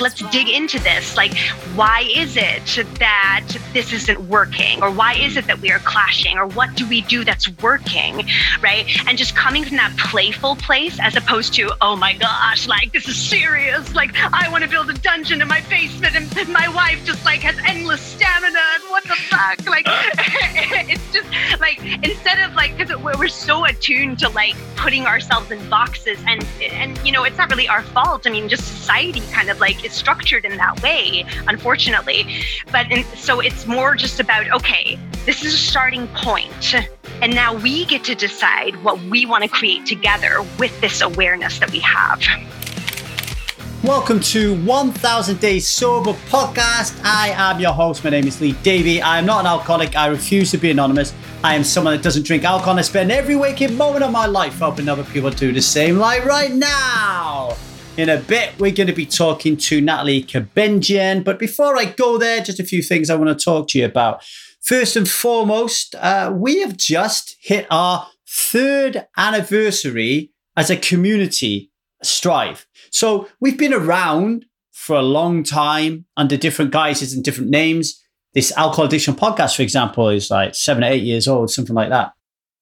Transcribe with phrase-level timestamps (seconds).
[0.00, 1.16] let's dig into this.
[1.16, 1.36] Like,
[1.74, 2.64] why is it
[2.98, 6.88] that this isn't working, or why is it that we are clashing, or what do
[6.88, 8.26] we do that's working,
[8.60, 8.86] right?
[9.06, 13.08] And just coming from that playful place as opposed to, oh my gosh, like this
[13.08, 13.94] is serious.
[13.94, 17.40] Like I want to build a dungeon in my basement, and my wife just like
[17.40, 18.58] has endless stamina.
[18.74, 19.66] And what the fuck?
[19.66, 19.86] Like
[20.88, 25.68] it's just like instead of like because we're so attuned to like putting ourselves in
[25.68, 28.26] boxes, and and you know it's not really our fault.
[28.26, 32.26] I mean, just society kind of like is structured in that way, unfortunately.
[32.70, 36.74] But in, so it's more just about okay, this is a starting point,
[37.22, 41.58] and now we get to decide what we want to create together with this awareness
[41.58, 42.22] that we have.
[43.84, 47.00] Welcome to 1000 Days Sober podcast.
[47.04, 48.04] I am your host.
[48.04, 49.00] My name is Lee Davey.
[49.00, 49.96] I am not an alcoholic.
[49.96, 51.14] I refuse to be anonymous.
[51.44, 52.78] I am someone that doesn't drink alcohol.
[52.78, 55.96] I spend every waking moment of my life helping other people do the same.
[55.96, 57.56] Like right now.
[57.98, 61.24] In a bit, we're going to be talking to Natalie Kabenjian.
[61.24, 63.84] But before I go there, just a few things I want to talk to you
[63.86, 64.22] about.
[64.60, 72.68] First and foremost, uh, we have just hit our third anniversary as a community, Strive.
[72.92, 78.00] So we've been around for a long time under different guises and different names.
[78.32, 81.90] This alcohol addiction podcast, for example, is like seven or eight years old, something like
[81.90, 82.12] that.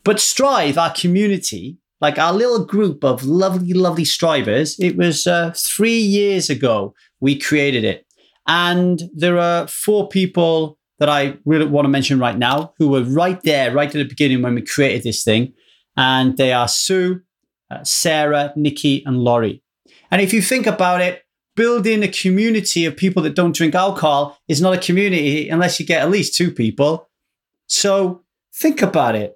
[0.02, 5.52] But Strive, our community, like our little group of lovely, lovely strivers, it was uh,
[5.56, 8.04] three years ago we created it.
[8.46, 13.02] And there are four people that I really want to mention right now who were
[13.02, 15.52] right there, right at the beginning when we created this thing.
[15.96, 17.20] And they are Sue,
[17.70, 19.62] uh, Sarah, Nikki, and Laurie.
[20.10, 21.22] And if you think about it,
[21.56, 25.86] building a community of people that don't drink alcohol is not a community unless you
[25.86, 27.08] get at least two people.
[27.66, 28.22] So
[28.54, 29.34] think about it.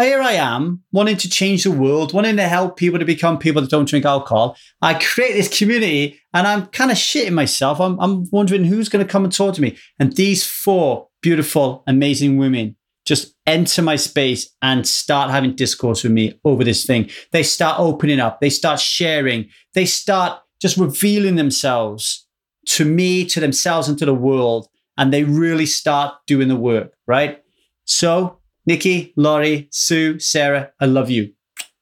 [0.00, 3.36] Oh, here I am, wanting to change the world, wanting to help people to become
[3.36, 4.56] people that don't drink alcohol.
[4.80, 7.82] I create this community and I'm kind of shitting myself.
[7.82, 9.76] I'm, I'm wondering who's going to come and talk to me.
[9.98, 16.12] And these four beautiful, amazing women just enter my space and start having discourse with
[16.12, 17.10] me over this thing.
[17.32, 22.26] They start opening up, they start sharing, they start just revealing themselves
[22.68, 24.66] to me, to themselves, and to the world.
[24.96, 27.42] And they really start doing the work, right?
[27.84, 28.39] So,
[28.70, 31.32] Nikki, Laurie, Sue, Sarah, I love you.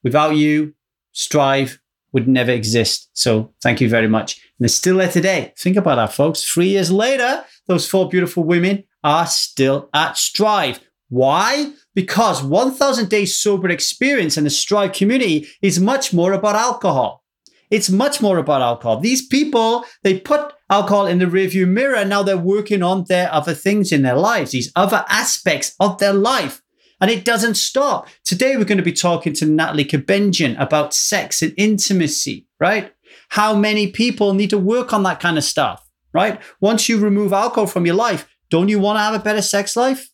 [0.03, 0.72] Without you,
[1.12, 1.82] Strive
[2.15, 3.10] would never exist.
[3.12, 4.37] So, thank you very much.
[4.37, 5.53] And they're still there today.
[5.59, 6.43] Think about that, folks.
[6.43, 10.81] Three years later, those four beautiful women are still at Strive.
[11.10, 11.72] Why?
[11.94, 17.22] Because 1000 Days Sober Experience and the Strive community is much more about alcohol.
[17.70, 19.00] It's much more about alcohol.
[19.00, 22.06] These people, they put alcohol in the rearview mirror.
[22.06, 26.15] Now they're working on their other things in their lives, these other aspects of their
[26.15, 26.62] life.
[27.01, 28.09] And it doesn't stop.
[28.25, 32.93] Today, we're going to be talking to Natalie Kabenjian about sex and intimacy, right?
[33.31, 36.41] How many people need to work on that kind of stuff, right?
[36.61, 39.77] Once you remove alcohol from your life, don't you want to have a better sex
[39.77, 40.11] life?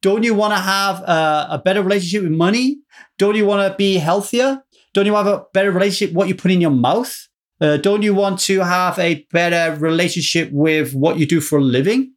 [0.00, 2.78] Don't you want to have a, a better relationship with money?
[3.18, 4.62] Don't you want to be healthier?
[4.94, 7.28] Don't you have a better relationship what you put in your mouth?
[7.60, 11.62] Uh, don't you want to have a better relationship with what you do for a
[11.62, 12.12] living?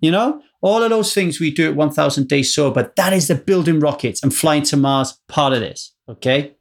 [0.00, 3.34] You know, all of those things we do at 1000 Days Sober, that is the
[3.34, 5.92] building rockets and flying to Mars part of this.
[6.08, 6.54] Okay.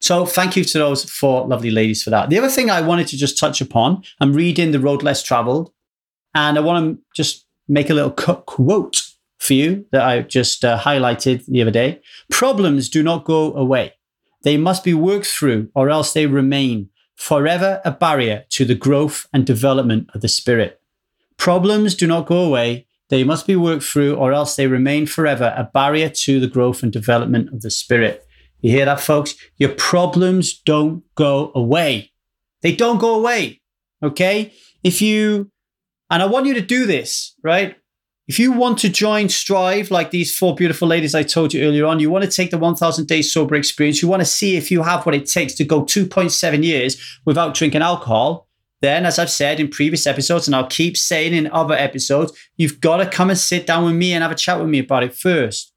[0.00, 2.30] So thank you to those four lovely ladies for that.
[2.30, 5.72] The other thing I wanted to just touch upon, I'm reading The Road Less Traveled,
[6.34, 9.02] and I want to just make a little quote
[9.38, 12.00] for you that I just uh, highlighted the other day.
[12.30, 13.94] Problems do not go away.
[14.42, 19.26] They must be worked through or else they remain forever a barrier to the growth
[19.32, 20.80] and development of the spirit.
[21.36, 22.86] Problems do not go away.
[23.10, 26.82] They must be worked through or else they remain forever a barrier to the growth
[26.82, 28.24] and development of the spirit.
[28.60, 29.34] You hear that, folks?
[29.56, 32.12] Your problems don't go away.
[32.62, 33.60] They don't go away.
[34.02, 34.52] Okay.
[34.84, 35.50] If you,
[36.08, 37.76] and I want you to do this, right?
[38.28, 41.86] If you want to join Strive, like these four beautiful ladies I told you earlier
[41.86, 44.70] on, you want to take the 1000 days sober experience, you want to see if
[44.70, 48.46] you have what it takes to go 2.7 years without drinking alcohol,
[48.80, 52.80] then, as I've said in previous episodes, and I'll keep saying in other episodes, you've
[52.80, 55.02] got to come and sit down with me and have a chat with me about
[55.02, 55.72] it first.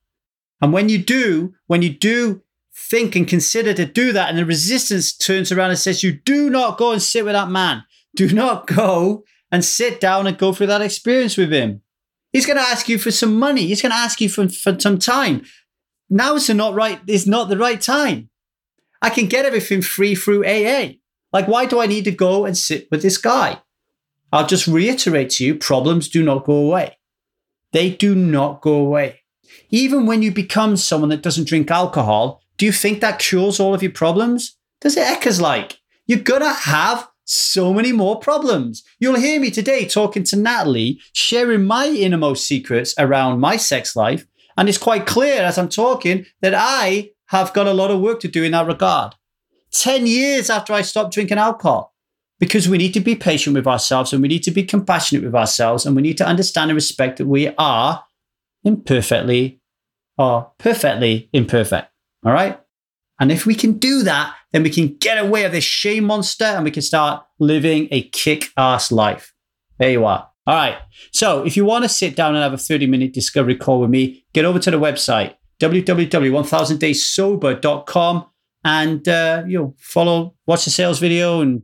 [0.61, 2.41] And when you do, when you do
[2.73, 6.49] think and consider to do that, and the resistance turns around and says, You do
[6.49, 7.83] not go and sit with that man,
[8.15, 11.81] do not go and sit down and go through that experience with him.
[12.31, 13.67] He's going to ask you for some money.
[13.67, 15.43] He's going to ask you for, for some time.
[16.09, 16.99] Now is not right.
[17.07, 18.29] Is not the right time.
[19.01, 20.93] I can get everything free through AA.
[21.33, 23.61] Like, why do I need to go and sit with this guy?
[24.31, 26.97] I'll just reiterate to you: problems do not go away.
[27.71, 29.21] They do not go away.
[29.69, 33.73] Even when you become someone that doesn't drink alcohol, do you think that cures all
[33.73, 34.55] of your problems?
[34.79, 38.83] Does it echoes like you're gonna have so many more problems.
[38.99, 44.25] You'll hear me today talking to Natalie, sharing my innermost secrets around my sex life.
[44.57, 48.19] And it's quite clear as I'm talking that I have got a lot of work
[48.21, 49.15] to do in that regard.
[49.73, 51.93] 10 years after I stopped drinking alcohol,
[52.39, 55.35] because we need to be patient with ourselves and we need to be compassionate with
[55.35, 58.03] ourselves and we need to understand and respect that we are
[58.65, 59.61] imperfectly
[60.17, 61.89] or perfectly imperfect.
[62.25, 62.59] All right.
[63.19, 66.43] And if we can do that, then we can get away of this shame monster
[66.43, 69.33] and we can start living a kick ass life.
[69.79, 70.29] There you are.
[70.45, 70.75] All right.
[71.11, 73.89] So if you want to sit down and have a 30 minute discovery call with
[73.89, 78.25] me, get over to the website, www.1000dayssober.com
[78.63, 81.63] and uh, you know, follow, watch the sales video and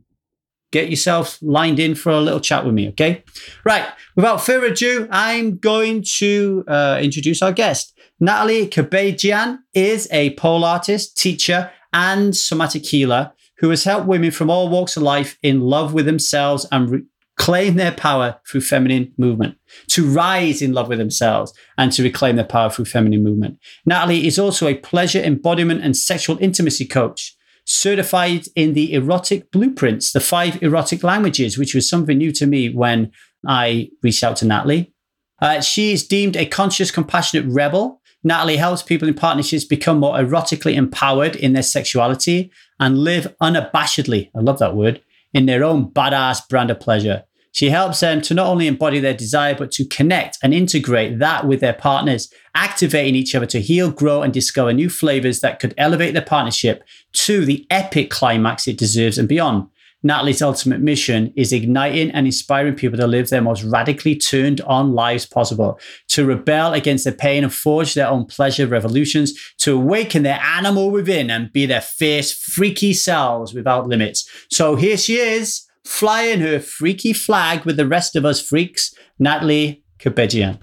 [0.72, 2.88] get yourself lined in for a little chat with me.
[2.90, 3.24] Okay.
[3.64, 3.86] Right.
[4.16, 7.98] Without further ado, I'm going to uh, introduce our guest.
[8.20, 14.50] Natalie Kabejian is a pole artist, teacher, and somatic healer who has helped women from
[14.50, 17.04] all walks of life in love with themselves and
[17.40, 19.56] reclaim their power through feminine movement,
[19.88, 23.58] to rise in love with themselves and to reclaim their power through feminine movement.
[23.86, 27.34] Natalie is also a pleasure embodiment and sexual intimacy coach
[27.64, 32.68] certified in the erotic blueprints, the five erotic languages, which was something new to me
[32.68, 33.10] when
[33.46, 34.92] I reached out to Natalie.
[35.40, 38.02] Uh, she is deemed a conscious, compassionate rebel.
[38.22, 44.30] Natalie helps people in partnerships become more erotically empowered in their sexuality and live unabashedly,
[44.36, 45.00] I love that word,
[45.32, 47.24] in their own badass brand of pleasure.
[47.52, 51.46] She helps them to not only embody their desire, but to connect and integrate that
[51.46, 55.74] with their partners, activating each other to heal, grow, and discover new flavors that could
[55.76, 59.66] elevate their partnership to the epic climax it deserves and beyond.
[60.02, 64.94] Natalie's ultimate mission is igniting and inspiring people to live their most radically turned on
[64.94, 70.22] lives possible, to rebel against the pain and forge their own pleasure revolutions, to awaken
[70.22, 74.26] their animal within and be their fierce, freaky selves without limits.
[74.50, 79.82] So here she is flying her freaky flag with the rest of us freaks, Natalie
[79.98, 80.58] Kabejian.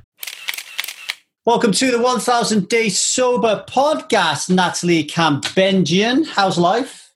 [1.45, 6.27] Welcome to the 1000 Day Sober podcast, Natalie Kambenjian.
[6.27, 7.13] How's life?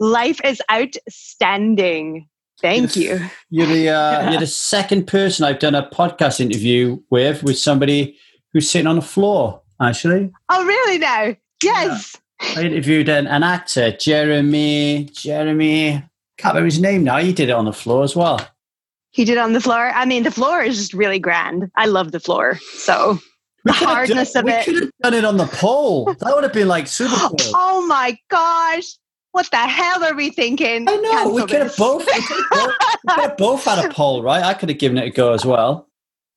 [0.00, 2.28] Life is outstanding.
[2.60, 3.20] Thank you.
[3.50, 8.16] You're the uh, you're the second person I've done a podcast interview with with somebody
[8.52, 9.60] who's sitting on the floor.
[9.82, 10.32] Actually.
[10.48, 10.98] Oh, really?
[10.98, 12.16] Now, yes.
[12.42, 12.54] Yeah.
[12.56, 15.10] I interviewed an, an actor, Jeremy.
[15.12, 16.02] Jeremy
[16.36, 17.18] can't remember his name now.
[17.18, 18.40] He did it on the floor as well.
[19.10, 19.90] He did on the floor.
[19.94, 21.70] I mean, the floor is just really grand.
[21.76, 22.58] I love the floor.
[22.72, 23.18] So
[23.64, 24.66] the hardness done, of it.
[24.66, 26.06] We could have done it on the pole.
[26.06, 27.36] That would have been like super cool.
[27.54, 28.96] oh my gosh.
[29.32, 30.88] What the hell are we thinking?
[30.88, 31.10] I know.
[31.10, 33.88] Cancel we could, have both, we could have both, we could have both had a
[33.92, 34.42] pole, right?
[34.42, 35.88] I could have given it a go as well.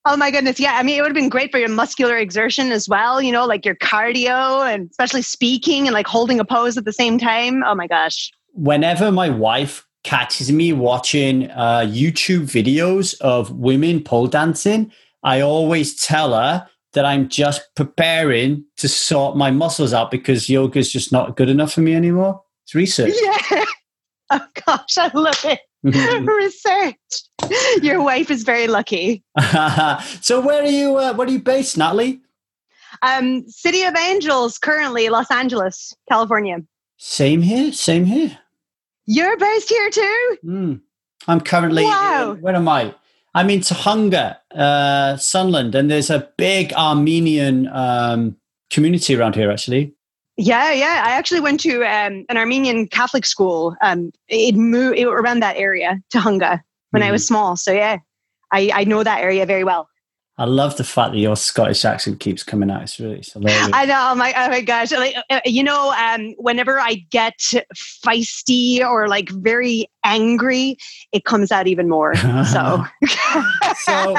[0.06, 0.60] Oh my goodness.
[0.60, 0.76] Yeah.
[0.76, 3.46] I mean, it would have been great for your muscular exertion as well, you know,
[3.46, 7.64] like your cardio and especially speaking and like holding a pose at the same time.
[7.64, 8.32] Oh my gosh.
[8.54, 14.90] Whenever my wife catches me watching uh, YouTube videos of women pole dancing,
[15.22, 20.80] I always tell her that I'm just preparing to sort my muscles out because yoga
[20.80, 22.42] is just not good enough for me anymore.
[22.64, 23.14] It's research.
[23.22, 23.66] Yeah.
[24.30, 25.62] Oh gosh, I love it.
[25.84, 27.82] research.
[27.82, 29.24] Your wife is very lucky.
[30.20, 30.98] so where are you?
[30.98, 32.20] Uh, where are you based, Natalie?
[33.04, 36.58] Um, City of Angels, currently Los Angeles, California.
[36.98, 37.72] Same here.
[37.72, 38.38] Same here.
[39.08, 40.38] You're based here too?
[40.46, 40.82] Mm.
[41.28, 42.38] I'm currently, wow.
[42.40, 42.94] where am I?
[43.34, 48.36] I'm in Tujunga, uh, Sunland, and there's a big Armenian um,
[48.70, 49.94] community around here, actually.
[50.38, 51.04] Yeah, yeah.
[51.06, 53.76] I actually went to um, an Armenian Catholic school.
[53.82, 56.62] Um, it moved it, around that area, Tujunga,
[56.92, 57.08] when mm.
[57.08, 57.34] I was hmm.
[57.34, 57.58] small.
[57.58, 57.98] So yeah,
[58.52, 59.90] I, I know that area very well.
[60.40, 62.84] I love the fact that your Scottish accent keeps coming out.
[62.84, 63.70] It's really hilarious.
[63.74, 64.10] I know.
[64.12, 64.92] Oh my, oh my gosh.
[64.92, 67.34] Like, uh, you know, um, whenever I get
[68.06, 70.78] feisty or like very angry,
[71.12, 72.16] it comes out even more.
[72.16, 72.86] So,
[73.78, 74.16] so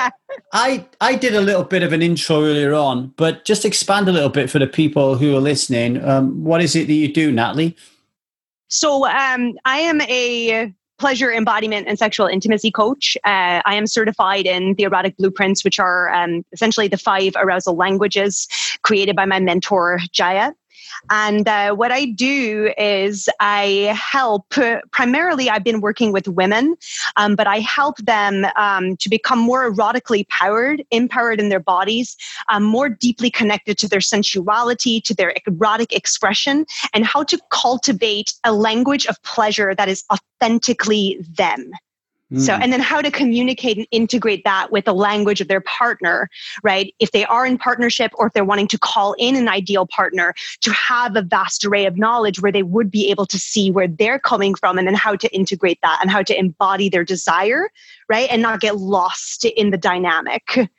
[0.53, 4.13] I I did a little bit of an intro earlier on, but just expand a
[4.13, 6.05] little bit for the people who are listening.
[6.05, 7.77] Um, what is it that you do, Natalie?
[8.67, 13.17] So um, I am a pleasure embodiment and sexual intimacy coach.
[13.25, 17.77] Uh, I am certified in the erotic blueprints, which are um, essentially the five arousal
[17.77, 18.49] languages
[18.83, 20.55] created by my mentor, Jaiya.
[21.11, 24.55] And uh, what I do is I help,
[24.91, 26.77] primarily, I've been working with women,
[27.17, 32.17] um, but I help them um, to become more erotically powered, empowered in their bodies,
[32.49, 38.35] um, more deeply connected to their sensuality, to their erotic expression, and how to cultivate
[38.45, 41.71] a language of pleasure that is authentically them.
[42.37, 42.61] So, mm.
[42.61, 46.29] and then how to communicate and integrate that with the language of their partner,
[46.63, 46.95] right?
[46.99, 50.35] If they are in partnership or if they're wanting to call in an ideal partner
[50.61, 53.89] to have a vast array of knowledge where they would be able to see where
[53.89, 57.71] they're coming from and then how to integrate that and how to embody their desire,
[58.11, 58.29] right?
[58.31, 60.71] And not get lost in the dynamic.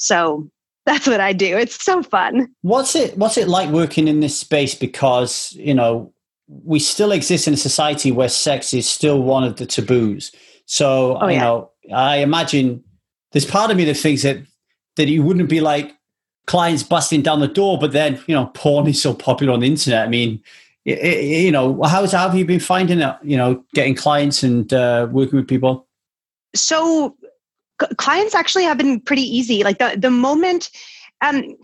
[0.00, 0.48] So,
[0.84, 1.58] that's what I do.
[1.58, 2.48] It's so fun.
[2.62, 6.14] What's it what's it like working in this space because, you know,
[6.46, 10.32] we still exist in a society where sex is still one of the taboos.
[10.68, 11.40] So oh, you yeah.
[11.40, 12.84] know, I imagine
[13.32, 14.38] there's part of me that thinks that
[14.96, 15.94] that you wouldn't be like
[16.46, 19.66] clients busting down the door, but then you know, porn is so popular on the
[19.66, 20.06] internet.
[20.06, 20.42] I mean,
[20.84, 23.16] it, it, you know, how's how have you been finding it?
[23.22, 25.88] You know, getting clients and uh, working with people.
[26.54, 27.16] So,
[27.80, 29.64] c- clients actually have been pretty easy.
[29.64, 30.70] Like the the moment.
[31.22, 31.56] Um,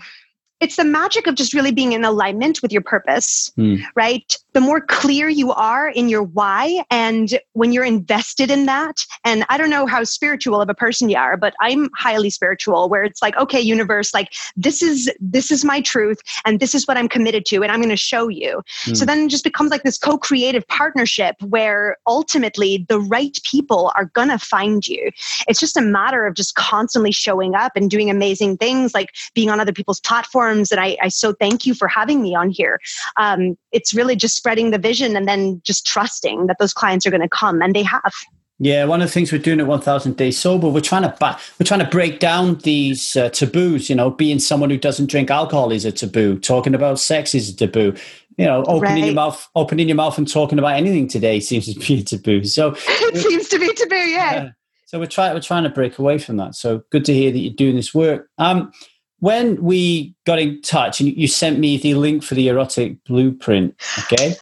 [0.64, 3.82] it's the magic of just really being in alignment with your purpose, mm.
[3.94, 4.34] right?
[4.54, 9.44] The more clear you are in your why, and when you're invested in that, and
[9.50, 13.04] I don't know how spiritual of a person you are, but I'm highly spiritual, where
[13.04, 16.96] it's like, okay, universe, like this is this is my truth, and this is what
[16.96, 18.62] I'm committed to, and I'm going to show you.
[18.86, 18.96] Mm.
[18.96, 24.06] So then it just becomes like this co-creative partnership where ultimately the right people are
[24.06, 25.10] going to find you.
[25.46, 29.50] It's just a matter of just constantly showing up and doing amazing things, like being
[29.50, 30.72] on other people's platforms platforms.
[30.72, 32.80] And I, I so thank you for having me on here.
[33.16, 37.10] Um, it's really just spreading the vision and then just trusting that those clients are
[37.10, 38.12] going to come, and they have.
[38.60, 41.38] Yeah, one of the things we're doing at 1000 Days Sober, we're trying to ba-
[41.58, 43.90] we're trying to break down these uh, taboos.
[43.90, 46.38] You know, being someone who doesn't drink alcohol is a taboo.
[46.38, 47.94] Talking about sex is a taboo.
[48.38, 49.04] You know, opening right.
[49.04, 52.44] your mouth, opening your mouth, and talking about anything today seems to be a taboo.
[52.44, 53.94] So it seems to be taboo.
[53.94, 54.50] Yeah.
[54.86, 56.54] so we're trying we're trying to break away from that.
[56.54, 58.28] So good to hear that you're doing this work.
[58.38, 58.72] Um,
[59.20, 63.74] when we got in touch and you sent me the link for the erotic blueprint,
[64.00, 64.34] okay,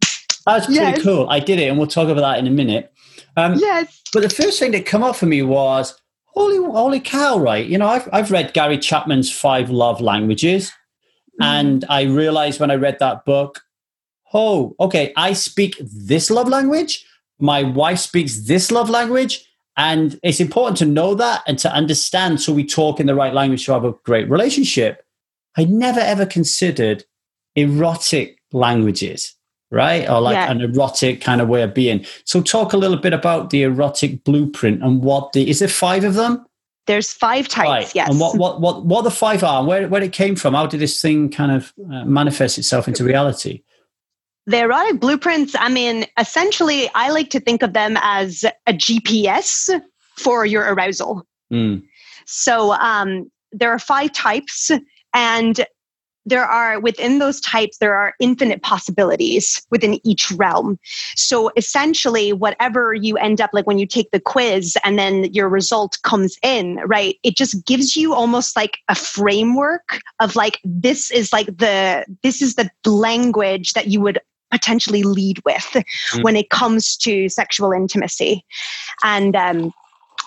[0.45, 1.01] that was pretty yes.
[1.01, 1.29] cool.
[1.29, 2.93] I did it, and we'll talk about that in a minute.
[3.37, 4.01] Um, yes.
[4.13, 7.37] But the first thing that come up for me was, holy, holy cow!
[7.37, 10.71] Right, you know, I've I've read Gary Chapman's Five Love Languages,
[11.41, 11.45] mm.
[11.45, 13.61] and I realized when I read that book,
[14.33, 17.05] oh, okay, I speak this love language.
[17.39, 22.41] My wife speaks this love language and it's important to know that and to understand
[22.41, 25.03] so we talk in the right language to have a great relationship.
[25.57, 27.03] I never ever considered
[27.55, 29.35] erotic languages,
[29.71, 30.07] right?
[30.09, 30.51] Or like yeah.
[30.51, 32.05] an erotic kind of way of being.
[32.23, 36.03] So talk a little bit about the erotic blueprint and what the is there five
[36.03, 36.45] of them?
[36.85, 37.95] There's five types, right.
[37.95, 38.09] yes.
[38.09, 40.81] And what, what what what the five are, where where it came from, how did
[40.81, 43.63] this thing kind of uh, manifest itself into reality?
[44.45, 49.69] The erotic blueprints, I mean, essentially, I like to think of them as a GPS
[50.17, 51.25] for your arousal.
[51.51, 51.83] Mm.
[52.25, 54.69] So um, there are five types,
[55.13, 55.65] and
[56.25, 60.79] there are within those types there are infinite possibilities within each realm
[61.15, 65.49] so essentially whatever you end up like when you take the quiz and then your
[65.49, 71.11] result comes in right it just gives you almost like a framework of like this
[71.11, 74.19] is like the this is the language that you would
[74.53, 76.23] potentially lead with mm.
[76.23, 78.45] when it comes to sexual intimacy.
[79.03, 79.73] And um,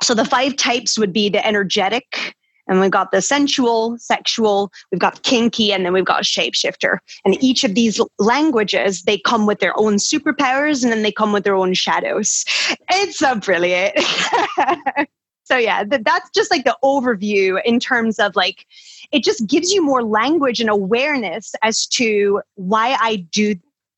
[0.03, 2.35] so the five types would be the energetic,
[2.69, 6.99] and we've got the sensual, sexual, we've got kinky, and then we've got shapeshifter.
[7.25, 11.33] And each of these languages, they come with their own superpowers and then they come
[11.33, 12.45] with their own shadows.
[12.91, 13.97] It's so brilliant.
[15.45, 18.67] so yeah, that's just like the overview in terms of like,
[19.13, 23.55] it just gives you more language and awareness as to why I do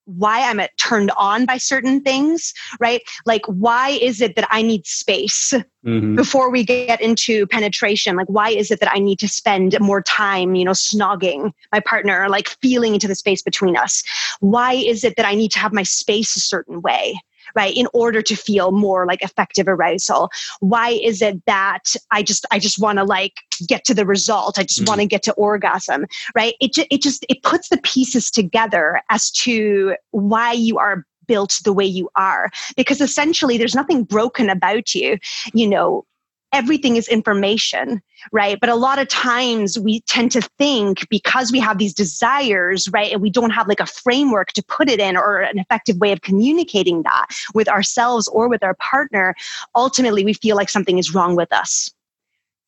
[0.08, 3.02] why I'm turned on by certain things, right?
[3.26, 5.52] Like, why is it that I need space
[5.84, 6.16] mm-hmm.
[6.16, 8.16] before we get into penetration?
[8.16, 11.80] Like, why is it that I need to spend more time, you know, snogging my
[11.80, 14.02] partner, like feeling into the space between us?
[14.40, 17.20] Why is it that I need to have my space a certain way?
[17.58, 20.30] Right in order to feel more like effective arousal.
[20.60, 23.34] Why is it that i just i just want to like
[23.66, 24.58] get to the result?
[24.58, 24.90] I just mm-hmm.
[24.90, 26.54] want to get to orgasm right?
[26.60, 31.60] It, ju- it just it puts the pieces together as to why you are built
[31.64, 32.50] the way you are.
[32.76, 35.18] Because essentially there's nothing broken about you
[35.54, 36.04] you know
[36.52, 38.02] everything is information,
[38.32, 38.58] right?
[38.60, 43.12] But a lot of times we tend to think because we have these desires, right,
[43.12, 46.12] and we don't have like a framework to put it in or an effective way
[46.12, 49.34] of communicating that with ourselves or with our partner,
[49.74, 51.92] ultimately we feel like something is wrong with us.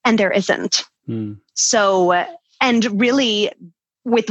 [0.04, 0.84] And there isn't.
[1.08, 1.38] Mm.
[1.54, 2.24] So,
[2.60, 3.50] and really,
[4.04, 4.30] with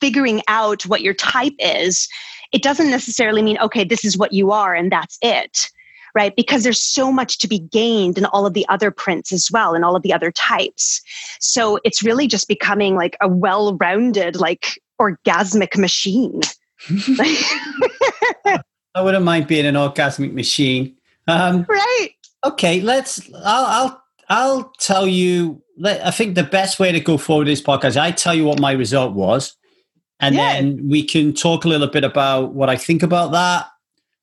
[0.00, 2.08] figuring out what your type is,
[2.52, 5.70] it doesn't necessarily mean, okay, this is what you are and that's it
[6.18, 6.34] right?
[6.34, 9.72] Because there's so much to be gained in all of the other prints as well
[9.72, 11.00] and all of the other types.
[11.38, 16.40] So it's really just becoming like a well rounded, like orgasmic machine.
[18.96, 20.96] I wouldn't mind being an orgasmic machine.
[21.28, 22.10] Um, right.
[22.44, 23.32] okay, let's.
[23.44, 25.62] I'll, I'll, I'll tell you.
[25.84, 28.72] I think the best way to go forward this podcast, I tell you what my
[28.72, 29.56] result was,
[30.18, 30.54] and yeah.
[30.54, 33.68] then we can talk a little bit about what I think about that.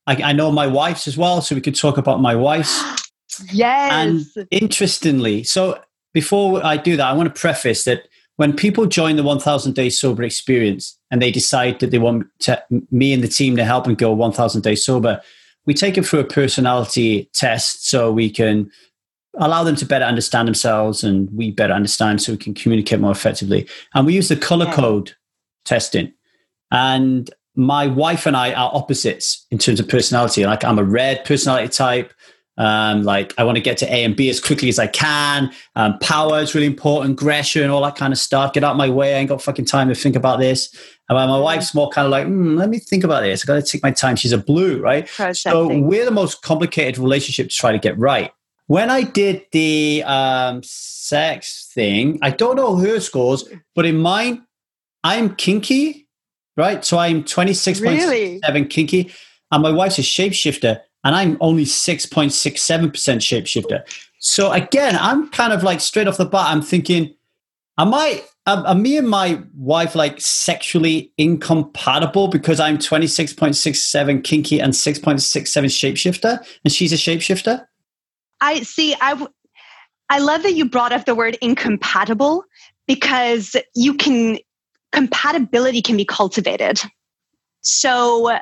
[0.08, 2.82] I, I know my wife's as well, so we could talk about my wife's.
[3.52, 3.92] yes.
[4.36, 5.80] And interestingly, so
[6.14, 8.08] before I do that, I want to preface that
[8.38, 12.62] when people join the 1000 day sober experience and they decide that they want to,
[12.92, 15.22] me and the team to help them go 1000 days sober
[15.66, 18.70] we take them through a personality test so we can
[19.38, 23.12] allow them to better understand themselves and we better understand so we can communicate more
[23.12, 25.14] effectively and we use the color code
[25.66, 26.14] testing
[26.72, 31.24] and my wife and i are opposites in terms of personality like i'm a red
[31.26, 32.14] personality type
[32.58, 35.52] um, like I want to get to A and B as quickly as I can.
[35.76, 38.54] Um, power is really important, aggression, all that kind of stuff.
[38.54, 39.16] Get out my way.
[39.16, 40.74] I ain't got fucking time to think about this.
[41.10, 43.44] And my wife's more kind of like, mm, let me think about this.
[43.44, 44.16] I got to take my time.
[44.16, 45.08] She's a blue, right?
[45.08, 45.52] Processing.
[45.52, 48.32] So we're the most complicated relationship to try to get right.
[48.68, 54.48] When I did the um, sex thing, I don't know her scores, but in mine,
[55.04, 56.05] I'm kinky,
[56.58, 56.84] right?
[56.84, 58.66] So I'm 26.7 really?
[58.66, 59.12] kinky,
[59.52, 63.84] and my wife's a shapeshifter and I'm only 6.67% shapeshifter.
[64.20, 67.14] So again, I'm kind of like straight off the bat, I'm thinking,
[67.78, 74.60] am I, are, are me and my wife like sexually incompatible because I'm 26.67 kinky
[74.60, 77.66] and 6.67 shapeshifter and she's a shapeshifter?
[78.42, 78.96] I see.
[79.00, 79.28] I,
[80.10, 82.44] I love that you brought up the word incompatible
[82.88, 84.40] because you can,
[84.96, 86.80] compatibility can be cultivated.
[87.62, 88.38] So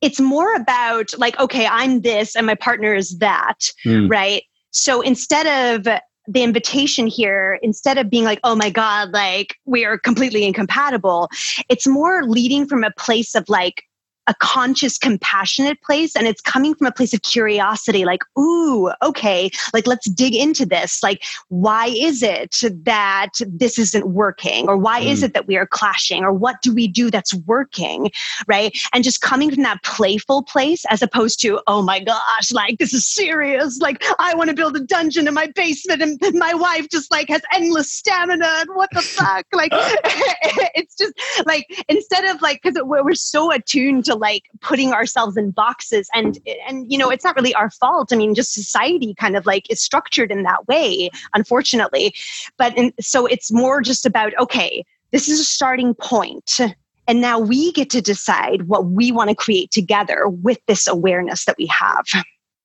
[0.00, 4.10] it's more about like, okay, I'm this and my partner is that, mm.
[4.10, 4.42] right?
[4.70, 5.84] So instead of
[6.26, 11.28] the invitation here, instead of being like, oh my God, like we are completely incompatible,
[11.68, 13.82] it's more leading from a place of like,
[14.28, 16.14] a conscious, compassionate place.
[16.14, 20.66] And it's coming from a place of curiosity, like, ooh, okay, like let's dig into
[20.66, 21.02] this.
[21.02, 24.68] Like, why is it that this isn't working?
[24.68, 25.06] Or why mm.
[25.06, 26.22] is it that we are clashing?
[26.22, 28.10] Or what do we do that's working?
[28.46, 28.76] Right.
[28.92, 32.92] And just coming from that playful place as opposed to, oh my gosh, like this
[32.92, 33.78] is serious.
[33.78, 37.28] Like, I want to build a dungeon in my basement and my wife just like
[37.30, 38.46] has endless stamina.
[38.46, 39.46] And what the fuck?
[39.54, 41.14] Like, it's just
[41.46, 46.38] like, instead of like, because we're so attuned to like putting ourselves in boxes and
[46.66, 48.12] and you know it's not really our fault.
[48.12, 52.14] I mean just society kind of like is structured in that way unfortunately.
[52.56, 56.60] But in, so it's more just about okay this is a starting point
[57.06, 61.46] and now we get to decide what we want to create together with this awareness
[61.46, 62.04] that we have.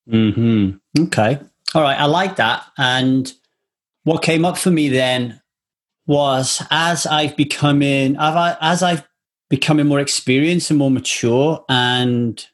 [0.09, 1.39] Hmm okay.
[1.75, 2.65] All right i like that.
[2.77, 3.31] And
[4.03, 5.41] what came up for me then
[6.05, 9.07] was as I've become in, as I've
[9.53, 12.47] becoming more experienced and more mature and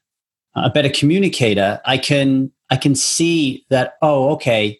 [0.53, 4.77] a better communicator, I can I can see that oh okay,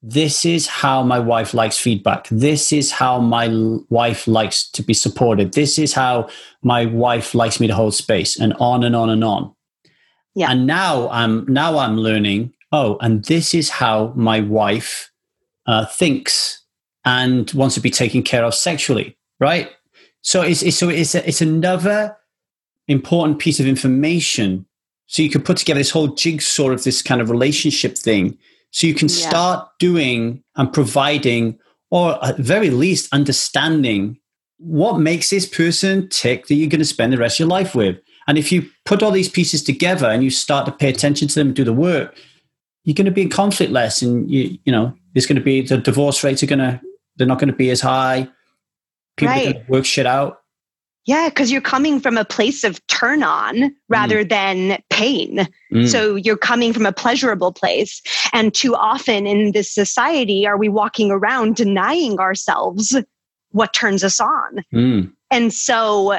[0.00, 2.28] this is how my wife likes feedback.
[2.30, 3.48] This is how my
[3.88, 5.54] wife likes to be supported.
[5.54, 6.28] This is how
[6.62, 9.52] my wife likes me to hold space and on and on and on.
[10.36, 10.52] Yeah.
[10.52, 15.10] And now I'm now I'm learning, oh, and this is how my wife
[15.66, 16.62] uh, thinks
[17.04, 19.72] and wants to be taken care of sexually, right?
[20.26, 22.16] So it's, it's so it's a, it's another
[22.88, 24.66] important piece of information.
[25.06, 28.36] So you can put together this whole jigsaw of this kind of relationship thing.
[28.72, 29.28] So you can yeah.
[29.28, 31.60] start doing and providing,
[31.92, 34.18] or at very least understanding
[34.58, 37.76] what makes this person tick that you're going to spend the rest of your life
[37.76, 37.96] with.
[38.26, 41.34] And if you put all these pieces together and you start to pay attention to
[41.36, 42.18] them and do the work,
[42.82, 45.60] you're going to be in conflict less, and you you know there's going to be
[45.60, 46.80] the divorce rates are going to
[47.14, 48.28] they're not going to be as high
[49.16, 49.68] people right.
[49.68, 50.40] work shit out
[51.06, 54.28] yeah, because you're coming from a place of turn on rather mm.
[54.28, 55.48] than pain.
[55.72, 55.88] Mm.
[55.88, 58.02] So you're coming from a pleasurable place.
[58.32, 62.96] And too often in this society, are we walking around denying ourselves
[63.52, 64.64] what turns us on?
[64.74, 65.12] Mm.
[65.30, 66.18] And so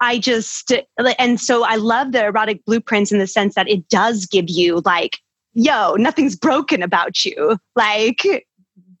[0.00, 0.72] I just,
[1.18, 4.82] and so I love the erotic blueprints in the sense that it does give you
[4.84, 5.20] like,
[5.54, 7.56] yo, nothing's broken about you.
[7.76, 8.46] Like,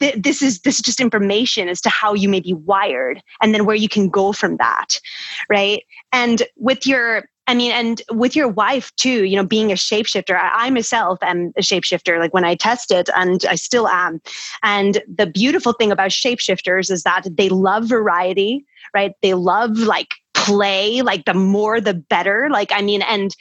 [0.02, 3.54] th- this is this is just information as to how you may be wired and
[3.54, 5.00] then where you can go from that
[5.48, 9.74] right and with your I mean, and with your wife too, you know, being a
[9.74, 14.22] shapeshifter, I, I myself am a shapeshifter, like when I tested, and I still am.
[14.62, 19.12] And the beautiful thing about shapeshifters is that they love variety, right?
[19.22, 22.48] They love like play, like the more the better.
[22.48, 23.34] Like, I mean, and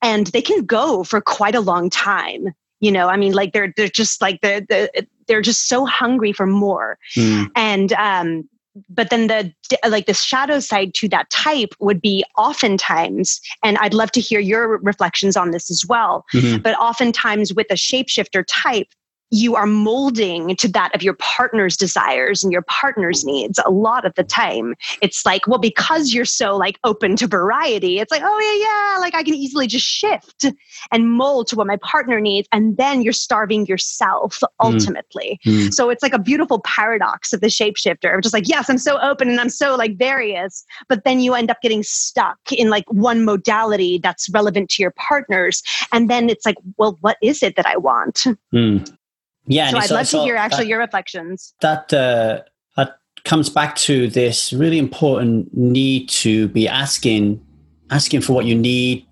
[0.00, 3.72] and they can go for quite a long time you know i mean like they're
[3.76, 7.50] they're just like the the they're just so hungry for more mm.
[7.56, 8.48] and um
[8.88, 9.52] but then the
[9.88, 14.40] like the shadow side to that type would be oftentimes and i'd love to hear
[14.40, 16.58] your reflections on this as well mm-hmm.
[16.58, 18.88] but oftentimes with a shapeshifter type
[19.34, 24.04] you are molding to that of your partner's desires and your partner's needs a lot
[24.04, 28.22] of the time it's like well because you're so like open to variety it's like
[28.24, 30.46] oh yeah yeah like i can easily just shift
[30.92, 34.48] and mold to what my partner needs and then you're starving yourself mm.
[34.60, 35.74] ultimately mm.
[35.74, 39.28] so it's like a beautiful paradox of the shapeshifter just like yes i'm so open
[39.28, 43.24] and i'm so like various but then you end up getting stuck in like one
[43.24, 45.60] modality that's relevant to your partners
[45.92, 48.96] and then it's like well what is it that i want mm.
[49.46, 49.70] Yeah.
[49.70, 51.54] So I'd love to hear actually that, your reflections.
[51.60, 52.42] That uh,
[52.76, 57.44] that comes back to this really important need to be asking
[57.90, 59.06] asking for what you need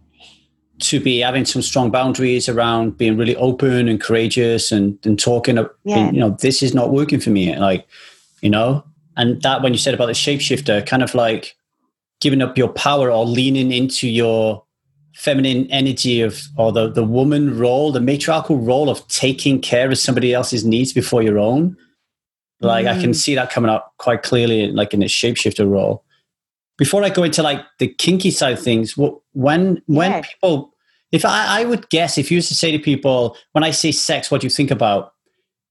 [0.81, 5.57] to be having some strong boundaries around being really open and courageous and, and talking
[5.57, 5.99] yeah.
[5.99, 7.87] and, you know this is not working for me like
[8.40, 8.85] you know
[9.16, 11.55] and that when you said about the shapeshifter kind of like
[12.21, 14.64] giving up your power or leaning into your
[15.14, 19.98] feminine energy of or the, the woman role the matriarchal role of taking care of
[19.98, 21.77] somebody else's needs before your own
[22.61, 22.90] like mm.
[22.90, 23.14] i can mm.
[23.14, 26.05] see that coming up quite clearly like in a shapeshifter role
[26.79, 28.96] before i go into like the kinky side of things
[29.33, 30.22] when when yeah.
[30.22, 30.72] people
[31.11, 33.92] if I, I would guess if you used to say to people when i say
[33.92, 35.12] sex what do you think about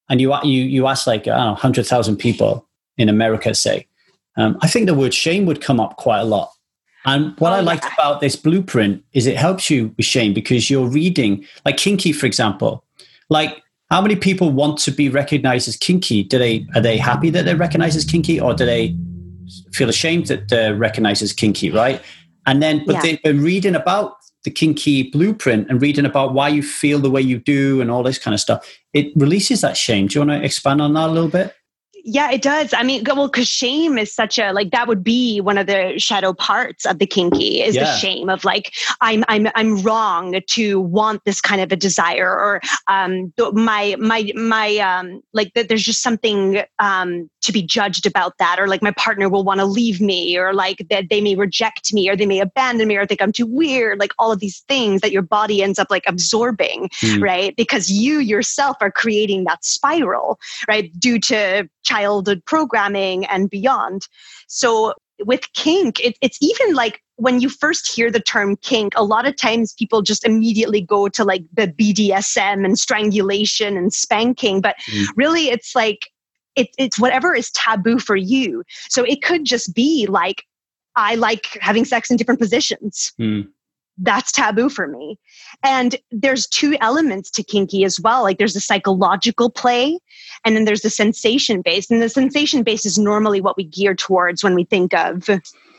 [0.09, 3.87] and you you you ask like i don't know 100000 people in america say
[4.37, 6.51] um, i think the word shame would come up quite a lot
[7.05, 7.93] and what oh, I liked yeah.
[7.93, 12.25] about this blueprint is it helps you with shame because you're reading, like kinky, for
[12.25, 12.83] example.
[13.29, 16.23] Like, how many people want to be recognized as kinky?
[16.23, 18.95] Do they are they happy that they're recognized as kinky, or do they
[19.73, 21.71] feel ashamed that they're recognized as kinky?
[21.71, 22.01] Right?
[22.45, 23.01] And then, but yeah.
[23.01, 27.21] they've been reading about the kinky blueprint and reading about why you feel the way
[27.21, 28.67] you do and all this kind of stuff.
[28.93, 30.07] It releases that shame.
[30.07, 31.53] Do you want to expand on that a little bit?
[32.03, 32.73] Yeah, it does.
[32.73, 35.97] I mean, well, because shame is such a like that would be one of the
[35.97, 37.83] shadow parts of the kinky is yeah.
[37.83, 42.29] the shame of like I'm I'm I'm wrong to want this kind of a desire
[42.29, 48.05] or um my my my um like that there's just something um to be judged
[48.05, 51.21] about that or like my partner will want to leave me or like that they
[51.21, 54.31] may reject me or they may abandon me or think I'm too weird like all
[54.31, 57.21] of these things that your body ends up like absorbing mm.
[57.21, 64.07] right because you yourself are creating that spiral right due to childhood programming and beyond.
[64.47, 69.03] So with kink, it, it's even like when you first hear the term kink, a
[69.03, 74.61] lot of times people just immediately go to like the BDSM and strangulation and spanking,
[74.61, 75.05] but mm.
[75.15, 76.07] really it's like
[76.55, 78.63] it, it's whatever is taboo for you.
[78.89, 80.43] So it could just be like
[80.95, 83.13] I like having sex in different positions.
[83.19, 83.47] Mm
[84.01, 85.19] that's taboo for me.
[85.63, 88.23] And there's two elements to kinky as well.
[88.23, 89.99] Like there's a psychological play
[90.43, 91.91] and then there's the sensation based.
[91.91, 95.29] And the sensation based is normally what we gear towards when we think of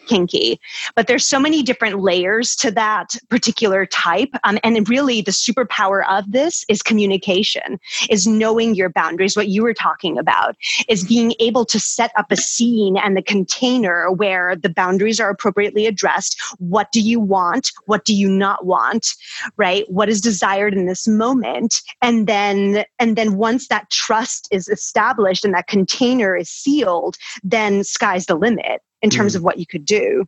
[0.07, 0.61] kinky.
[0.95, 4.31] But there's so many different layers to that particular type.
[4.45, 7.79] Um, and really, the superpower of this is communication,
[8.11, 10.57] is knowing your boundaries, what you were talking about,
[10.89, 15.31] is being able to set up a scene and the container where the boundaries are
[15.31, 16.41] appropriately addressed.
[16.59, 17.73] What do you want?
[17.87, 19.15] What do you not want?
[19.57, 19.85] Right?
[19.91, 21.81] What is desired in this moment?
[22.01, 27.85] And then, and then once that trust is established and that container is sealed, then
[27.85, 29.37] sky's the limit in terms mm.
[29.37, 30.25] of what you could do.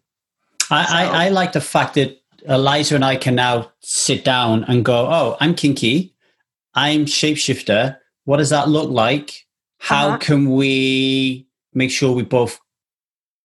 [0.70, 0.94] I, so.
[0.94, 5.06] I, I, like the fact that Eliza and I can now sit down and go,
[5.06, 6.14] oh, I'm kinky,
[6.74, 7.96] I'm shapeshifter.
[8.24, 9.46] What does that look like?
[9.78, 10.18] How uh-huh.
[10.18, 12.58] can we make sure we both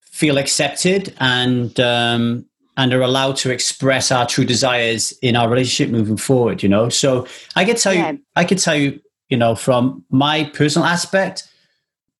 [0.02, 2.46] feel accepted and um,
[2.78, 6.64] and are allowed to express our true desires in our relationship moving forward?
[6.64, 8.12] You know, so I could tell yeah.
[8.12, 11.48] you, I could tell you, you know, from my personal aspect,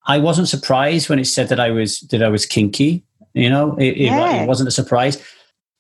[0.10, 3.06] I wasn't surprised when it said that I was that I was kinky.
[3.34, 4.40] You know, it, yeah.
[4.40, 5.24] it, it wasn't a surprise.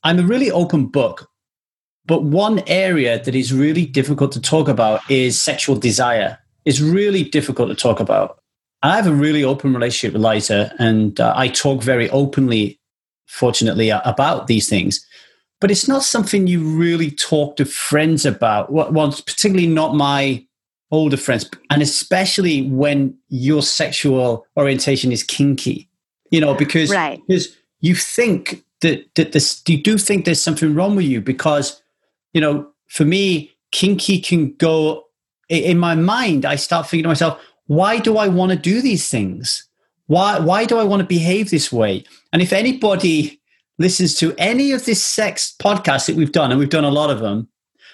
[0.03, 1.27] I'm a really open book,
[2.05, 6.37] but one area that is really difficult to talk about is sexual desire.
[6.63, 8.39] It's really difficult to talk about.
[8.83, 12.79] I have a really open relationship with Liza, and uh, I talk very openly,
[13.25, 15.03] fortunately, about these things.
[15.59, 18.71] But it's not something you really talk to friends about.
[18.71, 20.45] Well, particularly not my
[20.91, 25.89] older friends, and especially when your sexual orientation is kinky,
[26.31, 27.21] you know, because, right.
[27.27, 31.81] because you think that, that this, you do think there's something wrong with you because,
[32.33, 35.05] you know, for me, kinky can go
[35.47, 36.45] in my mind.
[36.45, 39.67] I start thinking to myself, why do I want to do these things?
[40.07, 42.03] Why, why do I want to behave this way?
[42.33, 43.39] And if anybody
[43.77, 47.11] listens to any of this sex podcast that we've done, and we've done a lot
[47.11, 47.47] of them,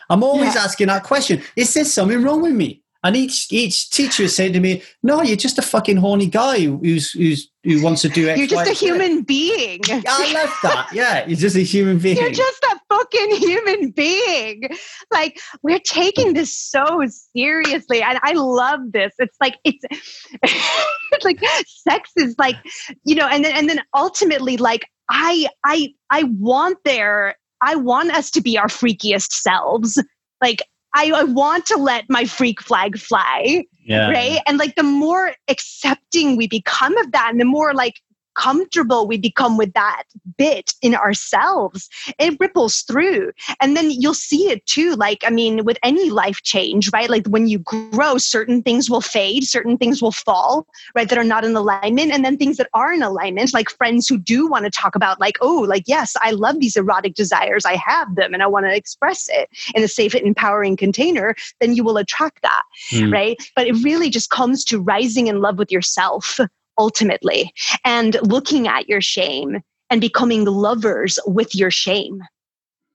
[0.10, 0.62] I'm always yeah.
[0.62, 2.84] asking that question: Is there something wrong with me?
[3.06, 6.62] And each each teacher is saying to me, "No, you're just a fucking horny guy
[6.62, 9.82] who's who's who wants to do X, You're just Y, a Z." human being.
[9.90, 10.90] I love that.
[10.92, 12.18] Yeah, you're just a human being.
[12.18, 14.64] You're just a fucking human being.
[15.12, 17.04] Like we're taking this so
[17.36, 19.14] seriously, and I love this.
[19.20, 19.86] It's like it's,
[20.42, 22.56] it's like sex is like
[23.04, 27.36] you know, and then and then ultimately, like I I I want there.
[27.62, 30.02] I want us to be our freakiest selves.
[30.42, 30.64] Like
[30.96, 34.10] I, I want to let my freak flag fly yeah.
[34.10, 38.02] right and like the more accepting we become of that and the more like
[38.36, 40.04] comfortable we become with that
[40.38, 43.32] bit in ourselves it ripples through.
[43.62, 47.10] And then you'll see it too like i mean with any life change right?
[47.10, 51.24] Like when you grow certain things will fade certain things will fall right that are
[51.24, 52.12] not in alignment.
[52.12, 55.20] And then things that are in alignment like friends who do want to talk about
[55.20, 58.66] like oh like yes i love these erotic desires i have them and i want
[58.66, 63.12] to express it in a safe and empowering container then you will attract that Mm.
[63.12, 63.52] right?
[63.56, 66.40] But it really just comes to rising in love with yourself
[66.78, 67.52] ultimately
[67.84, 72.22] and looking at your shame and becoming lovers with your shame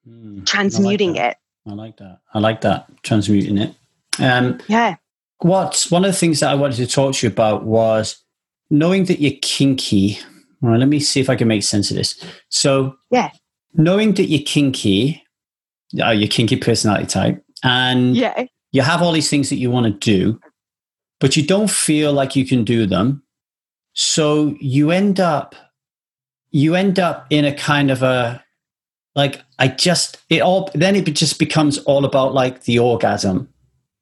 [0.09, 0.47] Mm.
[0.47, 1.37] transmuting I like it.
[1.67, 2.19] I like that.
[2.33, 2.87] I like that.
[3.03, 3.75] Transmuting it.
[4.19, 4.97] Um, yeah
[5.43, 8.17] what one of the things that I wanted to talk to you about was
[8.71, 10.19] knowing that you're kinky.
[10.63, 12.23] All right, let me see if I can make sense of this.
[12.51, 13.31] So, Yeah.
[13.75, 15.23] knowing that you're kinky,
[16.03, 19.85] uh, your kinky personality type, and yeah you have all these things that you want
[19.87, 20.39] to do,
[21.21, 23.23] but you don't feel like you can do them.
[23.93, 25.55] So you end up,
[26.51, 28.45] you end up in a kind of a,
[29.15, 33.49] like, I just, it all, then it just becomes all about like the orgasm,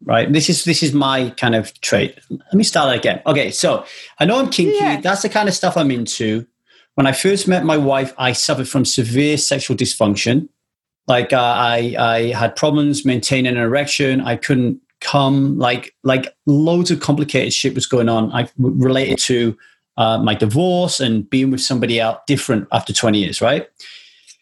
[0.05, 0.31] right?
[0.33, 2.19] This is, this is my kind of trait.
[2.31, 3.23] Let me start again.
[3.27, 3.51] Okay.
[3.51, 3.85] So
[4.19, 4.77] I know I'm kinky.
[4.77, 5.01] Yeah.
[5.01, 6.47] That's the kind of stuff I'm into.
[6.95, 10.49] When I first met my wife, I suffered from severe sexual dysfunction
[11.09, 14.21] like uh, I I had problems maintaining an erection.
[14.21, 15.59] I couldn't come.
[15.59, 18.31] Like like loads of complicated shit was going on.
[18.33, 19.57] I related to
[19.99, 23.43] uh, my divorce and being with somebody else different after twenty years.
[23.43, 23.69] Right.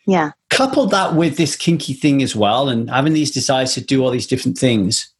[0.06, 4.04] yeah Coupled that with this kinky thing as well, and having these desires to do
[4.04, 5.12] all these different things.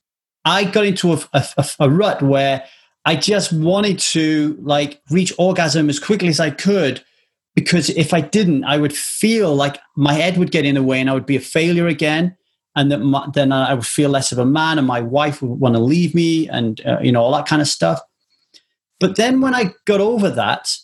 [0.45, 2.65] I got into a, a, a rut where
[3.05, 7.03] I just wanted to like reach orgasm as quickly as I could
[7.57, 11.01] because if I didn't, I would feel like my head would get in the way
[11.01, 12.37] and I would be a failure again.
[12.77, 15.59] And that my, then I would feel less of a man and my wife would
[15.59, 18.01] want to leave me and, uh, you know, all that kind of stuff.
[19.01, 20.75] But then when I got over that,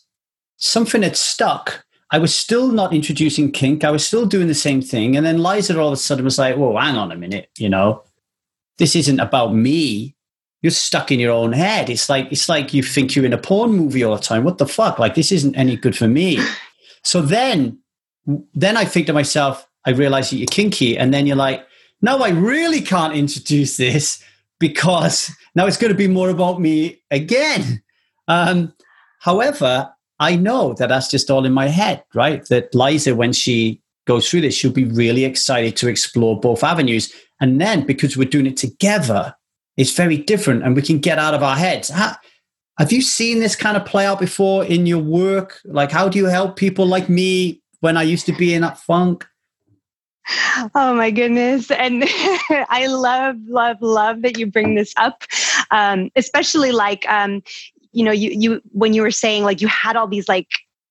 [0.56, 1.84] something had stuck.
[2.10, 3.84] I was still not introducing kink.
[3.84, 5.16] I was still doing the same thing.
[5.16, 7.70] And then Liza all of a sudden was like, whoa, hang on a minute, you
[7.70, 8.02] know,
[8.78, 10.14] this isn't about me.
[10.60, 11.90] You're stuck in your own head.
[11.90, 14.44] It's like it's like you think you're in a porn movie all the time.
[14.44, 14.98] What the fuck?
[14.98, 16.38] Like this isn't any good for me.
[17.04, 17.80] So then,
[18.54, 21.66] then I think to myself, I realize that you're kinky, and then you're like,
[22.00, 24.22] no, I really can't introduce this
[24.60, 27.82] because now it's going to be more about me again.
[28.28, 28.74] Um,
[29.20, 32.46] however, I know that that's just all in my head, right?
[32.48, 37.12] That Liza, when she goes through this, she'll be really excited to explore both avenues.
[37.40, 39.34] And then because we're doing it together,
[39.76, 41.88] it's very different and we can get out of our heads.
[41.88, 42.14] How,
[42.78, 45.60] have you seen this kind of play out before in your work?
[45.64, 48.78] Like, how do you help people like me when I used to be in that
[48.78, 49.26] funk?
[50.76, 52.04] oh my goodness and
[52.68, 55.24] i love love love that you bring this up
[55.72, 57.42] um, especially like um,
[57.92, 60.48] you know you you when you were saying like you had all these like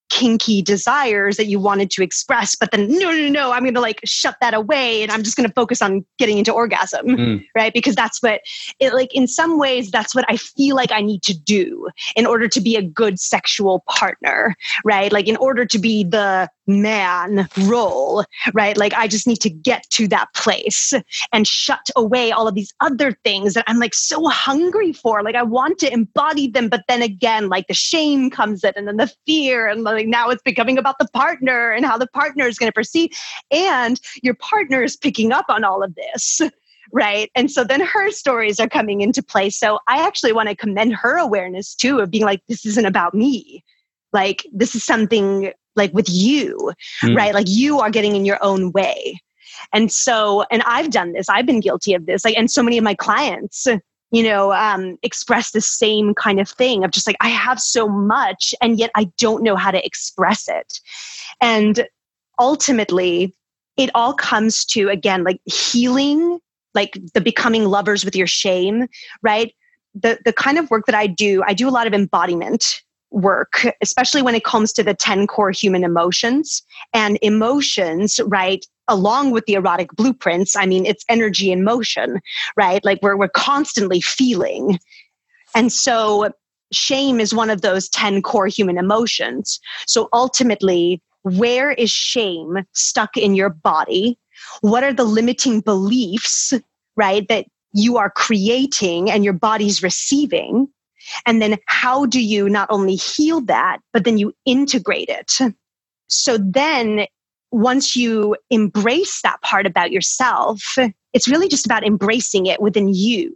[0.10, 3.80] kinky desires that you wanted to express but then no no no i'm going to
[3.80, 7.46] like shut that away and i'm just going to focus on getting into orgasm Mm.
[7.56, 8.42] right because that's what
[8.82, 11.88] it like in some ways that's what i feel like i need to do
[12.18, 16.50] in order to be a good sexual partner right like in order to be the
[16.72, 18.78] man role right?
[18.78, 20.94] Like i just need to get to that place
[21.32, 25.24] and shut away all of these other things that i'm like so hungry for.
[25.24, 28.88] Like i want to embody them but then again like the shame comes in and
[28.88, 32.46] then the fear and like now it's becoming about the partner and how the partner
[32.46, 33.10] is going to perceive.
[33.52, 36.42] And your partner is picking up on all of this
[36.94, 37.32] right?
[37.36, 39.50] And so then her stories are coming into play.
[39.50, 43.14] So i actually want to commend her awareness too of being like this isn't about
[43.14, 43.64] me.
[44.14, 46.72] Like this is something like with you
[47.04, 47.16] Mm.
[47.20, 47.34] right?
[47.34, 49.22] Like you are getting in your own way.
[49.74, 51.28] And so and i've done this.
[51.30, 52.24] I've been guilty of this.
[52.26, 53.68] Like and so many of my clients
[54.18, 57.88] you know um, express the same kind of thing of just like i have so
[57.88, 60.80] much and yet i don't know how to express it.
[61.40, 61.88] And
[62.40, 63.34] ultimately
[63.78, 66.40] it all comes to again like healing
[66.74, 68.88] like the becoming lovers with your shame
[69.22, 69.54] right?
[69.94, 73.66] The the kind of work that i do i do a lot of embodiment work,
[73.82, 76.64] especially when it comes to the 10 core human emotions.
[76.94, 82.20] And emotions, right, along with the erotic blueprints, I mean, it's energy in motion,
[82.56, 82.84] right?
[82.84, 84.80] Like we're, we're constantly feeling.
[85.56, 86.32] And so
[86.72, 89.60] shame is one of those 10 core human emotions.
[89.86, 94.18] So ultimately, where is shame stuck in your body?
[94.62, 96.54] What are the limiting beliefs,
[96.96, 100.68] right, that you are creating and your body's receiving?
[101.26, 105.40] And then how do you not only heal that, but then you integrate it?
[106.08, 107.06] So then
[107.52, 110.62] once you embrace that part about yourself,
[111.14, 113.36] it's really just about embracing it within you.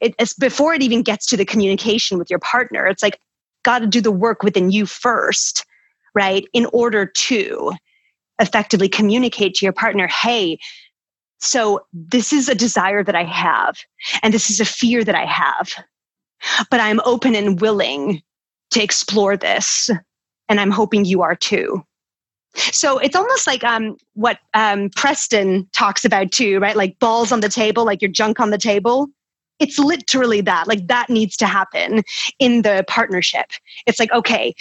[0.00, 2.86] it's before it even gets to the communication with your partner.
[2.86, 3.18] It's like,
[3.64, 5.64] got to do the work within you first,
[6.14, 6.46] right?
[6.52, 7.72] In order to
[8.38, 10.58] effectively communicate to your partner, hey,
[11.38, 13.76] so this is a desire that I have,
[14.22, 15.72] and this is a fear that I have
[16.70, 18.22] but I'm open and willing
[18.70, 19.90] to explore this.
[20.48, 21.84] And I'm hoping you are too.
[22.56, 26.76] So it's almost like um, what um, Preston talks about too, right?
[26.76, 29.08] Like balls on the table, like your junk on the table.
[29.58, 30.66] It's literally that.
[30.66, 32.02] Like that needs to happen
[32.38, 33.46] in the partnership.
[33.86, 34.54] It's like, okay,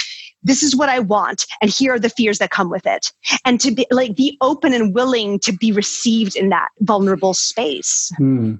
[0.43, 3.11] this is what I want, and here are the fears that come with it.
[3.45, 8.11] And to be like be open and willing to be received in that vulnerable space.
[8.17, 8.55] Hmm.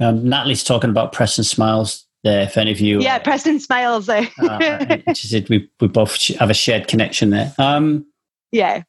[0.00, 2.42] Um, Natalie's talking about Preston Smiles there.
[2.42, 4.08] If any of you, yeah, uh, Preston Smiles.
[4.08, 4.26] uh,
[5.14, 7.54] she said we we both have a shared connection there.
[7.58, 8.04] Um,
[8.52, 8.82] yeah.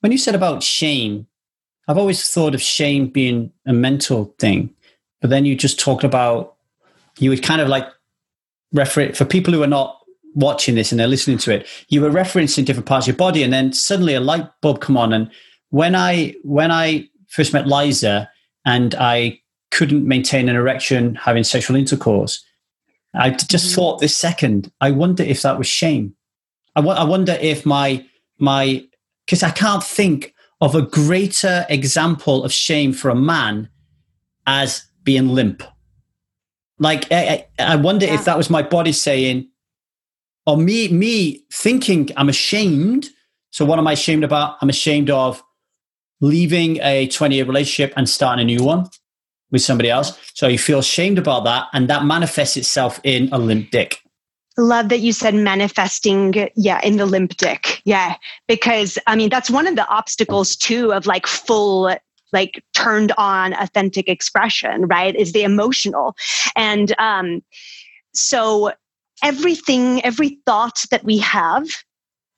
[0.00, 1.26] When you said about shame,
[1.88, 4.74] I've always thought of shame being a mental thing,
[5.20, 6.54] but then you just talked about
[7.18, 7.86] you would kind of like
[8.72, 9.98] refer for people who are not
[10.34, 11.66] watching this and they're listening to it.
[11.88, 14.96] You were referencing different parts of your body, and then suddenly a light bulb come
[14.96, 15.12] on.
[15.12, 15.30] And
[15.70, 18.30] when I when I first met Liza,
[18.64, 22.44] and I couldn't maintain an erection having sexual intercourse
[23.14, 23.74] I just mm.
[23.74, 26.14] thought this second, I wonder if that was shame.
[26.74, 28.04] I, w- I wonder if my,
[28.38, 28.84] my,
[29.26, 33.68] because I can't think of a greater example of shame for a man
[34.46, 35.62] as being limp.
[36.78, 38.14] Like, I, I wonder yeah.
[38.14, 39.48] if that was my body saying,
[40.46, 43.08] or me, me thinking I'm ashamed.
[43.50, 44.56] So what am I ashamed about?
[44.60, 45.42] I'm ashamed of
[46.20, 48.88] leaving a 20 year relationship and starting a new one
[49.52, 50.18] with somebody else.
[50.34, 54.00] So you feel ashamed about that, and that manifests itself in a limp dick.
[54.58, 57.80] Love that you said manifesting, yeah, in the limp dick.
[57.84, 58.16] Yeah.
[58.48, 61.94] Because I mean, that's one of the obstacles too of like full
[62.32, 66.16] like turned on authentic expression right is the emotional
[66.56, 67.42] and um
[68.14, 68.72] so
[69.22, 71.66] everything every thought that we have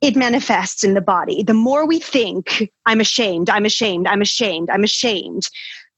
[0.00, 4.68] it manifests in the body the more we think i'm ashamed i'm ashamed i'm ashamed
[4.70, 5.48] i'm ashamed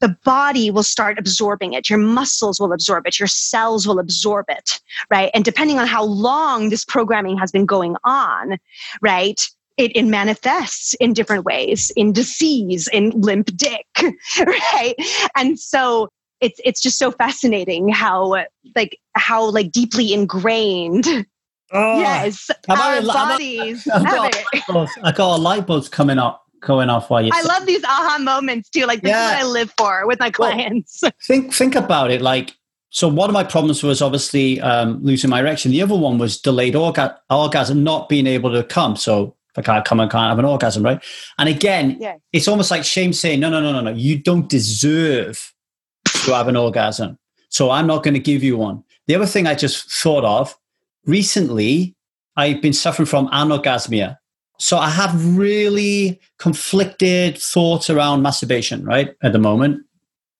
[0.00, 1.88] the body will start absorbing it.
[1.88, 3.18] Your muscles will absorb it.
[3.18, 4.80] Your cells will absorb it,
[5.10, 5.30] right?
[5.34, 8.58] And depending on how long this programming has been going on,
[9.00, 9.40] right?
[9.76, 13.86] It, it manifests in different ways, in disease, in limp dick,
[14.38, 14.94] right?
[15.36, 16.08] And so
[16.40, 21.26] it's it's just so fascinating how like how like deeply ingrained
[21.72, 23.88] Oh, yes, our bodies.
[23.92, 24.36] I've got,
[25.02, 27.30] I've got a light bulb coming up going off while you.
[27.32, 28.84] I love these aha moments too.
[28.84, 29.26] Like this yeah.
[29.26, 31.00] is what I live for with my clients.
[31.02, 32.20] Well, think think about it.
[32.20, 32.54] Like
[32.90, 35.70] so, one of my problems was obviously um, losing my erection.
[35.70, 38.96] The other one was delayed orga- orgasm, not being able to come.
[38.96, 41.02] So if I can't come, I can't have an orgasm, right?
[41.38, 42.16] And again, yeah.
[42.32, 43.90] it's almost like shame saying, "No, no, no, no, no.
[43.90, 45.54] You don't deserve
[46.24, 49.46] to have an orgasm, so I'm not going to give you one." The other thing
[49.46, 50.56] I just thought of
[51.04, 51.94] recently,
[52.36, 54.18] I've been suffering from anorgasmia.
[54.58, 59.82] So I have really conflicted thoughts around masturbation, right, at the moment.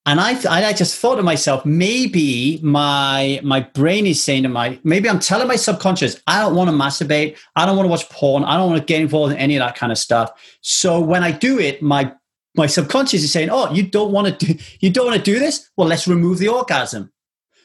[0.06, 4.78] And I, I just thought to myself, maybe my my brain is saying to my,
[4.84, 8.08] maybe I'm telling my subconscious, I don't want to masturbate, I don't want to watch
[8.10, 10.30] porn, I don't want to get involved in any of that kind of stuff.
[10.60, 12.12] So when I do it, my
[12.54, 15.40] my subconscious is saying, oh, you don't want to do, you don't want to do
[15.40, 15.68] this.
[15.76, 17.12] Well, let's remove the orgasm.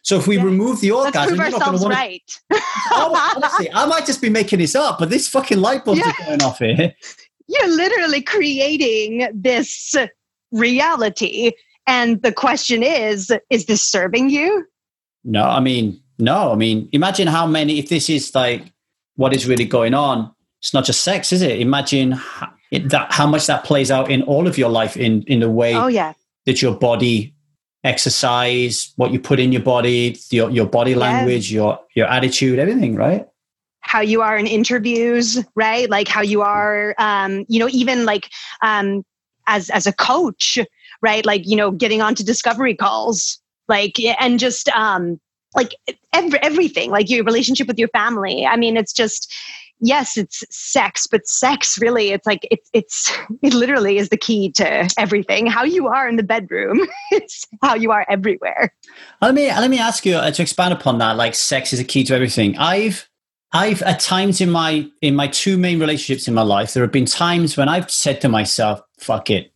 [0.03, 0.43] So if we yeah.
[0.43, 2.23] remove the orgasm, Let's prove ourselves right.
[2.91, 6.09] oh, honestly, I might just be making this up, but this fucking light bulbs yeah.
[6.09, 6.93] are going off here.
[7.47, 9.95] You're literally creating this
[10.51, 11.51] reality.
[11.87, 14.65] And the question is, is this serving you?
[15.23, 16.51] No, I mean, no.
[16.51, 18.71] I mean, imagine how many, if this is like
[19.15, 21.59] what is really going on, it's not just sex, is it?
[21.59, 25.23] Imagine how, it, that, how much that plays out in all of your life in,
[25.23, 26.13] in the way oh, yeah.
[26.45, 27.35] that your body
[27.83, 32.95] exercise, what you put in your body, your, your body language, your, your attitude, everything,
[32.95, 33.27] right?
[33.81, 35.89] How you are in interviews, right?
[35.89, 38.29] Like how you are, um, you know, even like
[38.61, 39.03] um,
[39.47, 40.59] as as a coach,
[41.01, 41.25] right?
[41.25, 45.19] Like you know, getting onto discovery calls, like and just um,
[45.55, 45.75] like
[46.13, 48.45] every, everything, like your relationship with your family.
[48.45, 49.33] I mean, it's just,
[49.81, 53.11] yes, it's sex, but sex really, it's like, it's, it's,
[53.41, 55.47] it literally is the key to everything.
[55.47, 56.79] How you are in the bedroom,
[57.11, 58.73] it's how you are everywhere.
[59.21, 61.17] Let me, let me ask you uh, to expand upon that.
[61.17, 62.57] Like sex is a key to everything.
[62.57, 63.09] I've,
[63.53, 66.91] I've at times in my in my two main relationships in my life, there have
[66.93, 69.51] been times when I've said to myself, "Fuck it,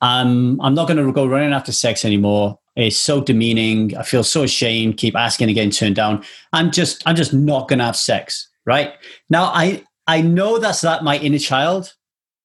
[0.00, 2.60] um, I'm not going to go running after sex anymore.
[2.76, 3.96] It's so demeaning.
[3.96, 4.96] I feel so ashamed.
[4.96, 6.24] Keep asking getting turned down.
[6.52, 8.94] I'm just I'm just not going to have sex." Right
[9.28, 11.94] now, I I know that's that my inner child,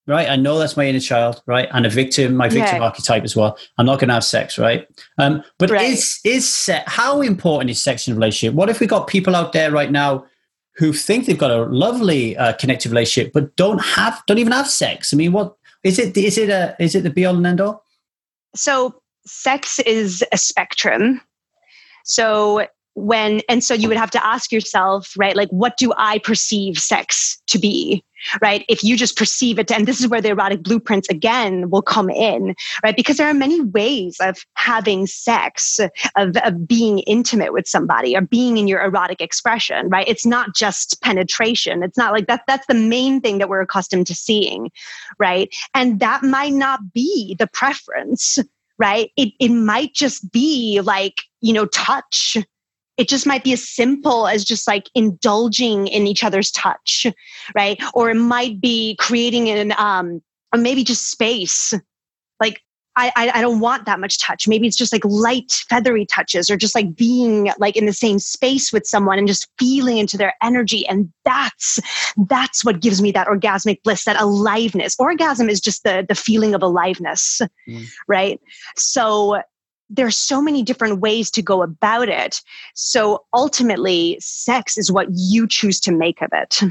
[0.08, 0.30] right?
[0.30, 1.68] I know that's my inner child, right?
[1.72, 2.84] And a victim, my victim yeah.
[2.84, 3.58] archetype as well.
[3.78, 4.88] I'm not going to have sex, right?
[5.18, 5.90] Um, but right.
[5.90, 8.56] is is sex, how important is sex in a relationship?
[8.56, 10.26] What if we got people out there right now?
[10.78, 14.70] who think they've got a lovely uh, connected relationship but don't have don't even have
[14.70, 15.12] sex.
[15.14, 16.16] I mean, what is it?
[16.16, 17.84] Is it a is it the be all and end all?
[18.56, 21.22] So sex is a spectrum.
[22.06, 26.18] So when and so you would have to ask yourself right like what do i
[26.18, 28.04] perceive sex to be
[28.42, 28.66] right?
[28.68, 32.10] If you just perceive it and this is where the erotic blueprints again will come
[32.10, 32.96] in right?
[32.96, 35.80] Because there are many ways of having sex
[36.16, 40.08] of, of being intimate with somebody or being in your erotic expression right?
[40.08, 41.84] It's not just penetration.
[41.84, 44.72] It's not like that that's the main thing that we're accustomed to seeing
[45.20, 45.54] right?
[45.74, 48.40] And that might not be the preference
[48.80, 49.12] right?
[49.18, 52.38] It, it might just be like you know touch
[52.98, 57.06] it just might be as simple as just like indulging in each other's touch,
[57.56, 57.82] right?
[57.94, 60.22] Or it might be creating an, um,
[60.54, 61.74] or maybe just space.
[62.40, 62.62] Like,
[63.00, 64.48] I, I don't want that much touch.
[64.48, 68.18] Maybe it's just like light, feathery touches, or just like being like in the same
[68.18, 70.84] space with someone and just feeling into their energy.
[70.88, 71.80] And that's
[72.28, 74.96] that's what gives me that orgasmic bliss, that aliveness.
[74.98, 77.40] Orgasm is just the the feeling of aliveness,
[77.70, 77.86] mm.
[78.08, 78.42] right?
[78.76, 79.44] So
[79.90, 82.42] there's so many different ways to go about it.
[82.74, 86.62] So ultimately, sex is what you choose to make of it.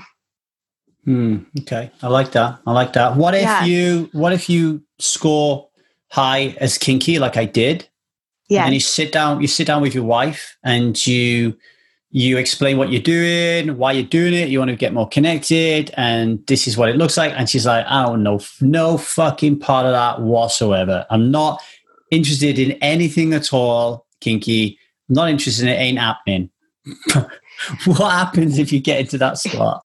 [1.04, 2.58] Hmm, okay, I like that.
[2.66, 3.16] I like that.
[3.16, 3.64] What if yeah.
[3.64, 5.68] you What if you score
[6.10, 7.88] high as kinky, like I did?
[8.48, 8.64] Yeah.
[8.64, 9.40] And you sit down.
[9.40, 11.56] You sit down with your wife, and you
[12.10, 14.48] you explain what you're doing, why you're doing it.
[14.48, 17.32] You want to get more connected, and this is what it looks like.
[17.36, 21.06] And she's like, I don't know, no fucking part of that whatsoever.
[21.10, 21.62] I'm not
[22.10, 24.78] interested in anything at all kinky,
[25.08, 26.50] not interested in it, ain't happening.
[27.84, 29.82] what happens if you get into that spot?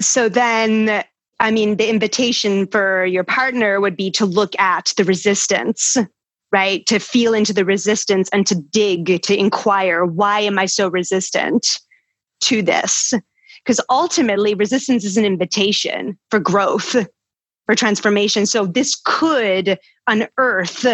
[0.00, 1.04] So then,
[1.40, 5.96] I mean, the invitation for your partner would be to look at the resistance,
[6.50, 6.84] right?
[6.86, 11.80] To feel into the resistance and to dig, to inquire, why am I so resistant
[12.42, 13.12] to this?
[13.64, 16.96] Because ultimately, resistance is an invitation for growth,
[17.66, 18.46] for transformation.
[18.46, 20.84] So this could unearth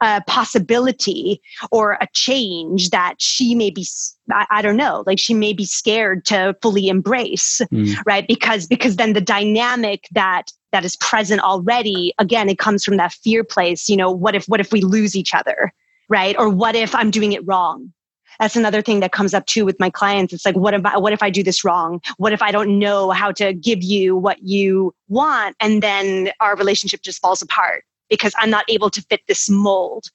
[0.00, 3.86] a possibility or a change that she may be
[4.30, 7.96] I, I, don't know like she may be scared to fully embrace mm.
[8.04, 12.98] right because because then the dynamic that that is present already again it comes from
[12.98, 15.72] that fear place you know what if what if we lose each other
[16.10, 17.90] right or what if i'm doing it wrong
[18.38, 20.32] that's another thing that comes up too with my clients.
[20.32, 22.00] It's like, what if I, what if I do this wrong?
[22.16, 25.56] What if I don't know how to give you what you want?
[25.60, 30.06] And then our relationship just falls apart because I'm not able to fit this mold.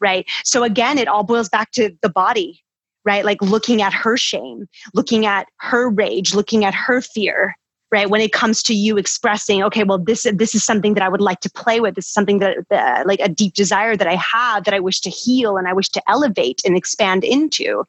[0.00, 0.26] Right.
[0.44, 2.62] So again, it all boils back to the body,
[3.04, 3.24] right?
[3.24, 7.54] Like looking at her shame, looking at her rage, looking at her fear,
[7.92, 11.08] right when it comes to you expressing okay well this this is something that i
[11.08, 11.94] would like to play with.
[11.94, 15.10] This is something that, like a deep desire that i have that i wish to
[15.10, 17.84] heal and i wish to elevate and expand into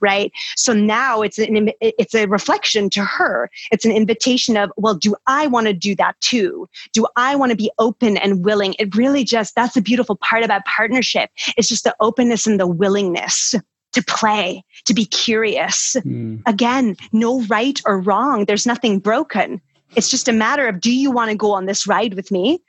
[0.00, 0.32] right?
[0.56, 3.50] So now it's an it's a reflection to her.
[3.70, 6.68] It's an invitation of well do i want to do that too?
[6.92, 8.74] Do i want to be open and willing?
[8.78, 11.30] It really just that's the beautiful part about partnership.
[11.56, 13.54] It's just the openness and the willingness
[13.96, 15.96] to play, to be curious.
[16.00, 16.42] Mm.
[16.46, 18.44] Again, no right or wrong.
[18.44, 19.58] There's nothing broken.
[19.96, 22.62] It's just a matter of do you want to go on this ride with me?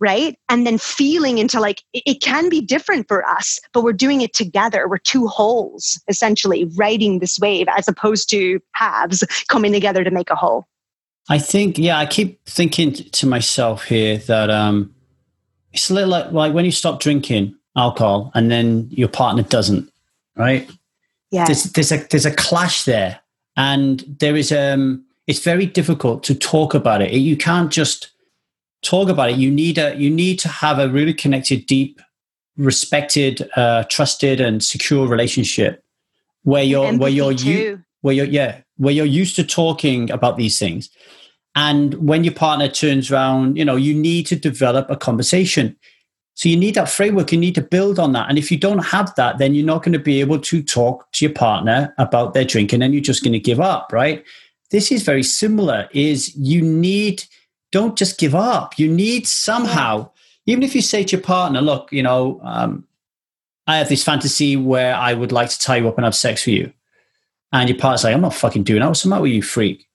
[0.00, 0.36] Right.
[0.48, 4.22] And then feeling into like it, it can be different for us, but we're doing
[4.22, 4.88] it together.
[4.88, 10.30] We're two wholes essentially riding this wave as opposed to halves coming together to make
[10.30, 10.66] a whole.
[11.28, 14.94] I think, yeah, I keep thinking to myself here that um,
[15.72, 19.90] it's a little like, like when you stop drinking alcohol and then your partner doesn't
[20.36, 20.70] right?
[21.30, 21.46] Yeah.
[21.46, 23.20] There's, there's a there's a clash there,
[23.56, 25.04] and there is um.
[25.26, 27.12] It's very difficult to talk about it.
[27.12, 28.12] You can't just
[28.82, 29.36] talk about it.
[29.36, 32.00] You need a you need to have a really connected, deep,
[32.56, 35.82] respected, uh, trusted, and secure relationship
[36.44, 40.36] where you're Empathy where you're you where you're yeah where you're used to talking about
[40.36, 40.90] these things.
[41.56, 45.76] And when your partner turns around, you know, you need to develop a conversation
[46.36, 47.32] So you need that framework.
[47.32, 48.28] You need to build on that.
[48.28, 51.10] And if you don't have that, then you're not going to be able to talk
[51.12, 54.22] to your partner about their drinking and you're just going to give up, right?
[54.70, 57.24] This is very similar is you need,
[57.72, 58.78] don't just give up.
[58.78, 60.10] You need somehow,
[60.44, 62.86] even if you say to your partner, look, you know, um,
[63.66, 66.44] I have this fantasy where I would like to tie you up and have sex
[66.44, 66.72] with you.
[67.50, 68.88] And your partner's like, I'm not fucking doing that.
[68.88, 69.88] What's the matter with you, freak?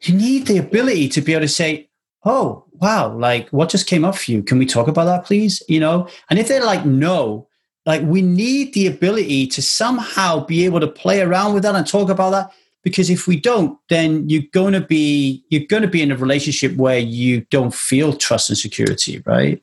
[0.00, 1.88] You need the ability to be able to say,
[2.26, 4.42] oh, wow, like what just came up for you?
[4.42, 5.62] Can we talk about that, please?
[5.68, 6.08] You know?
[6.28, 7.48] And if they're like, no,
[7.86, 11.86] like we need the ability to somehow be able to play around with that and
[11.86, 12.52] talk about that.
[12.82, 16.16] Because if we don't, then you're going to be you're going to be in a
[16.16, 19.62] relationship where you don't feel trust and security, right?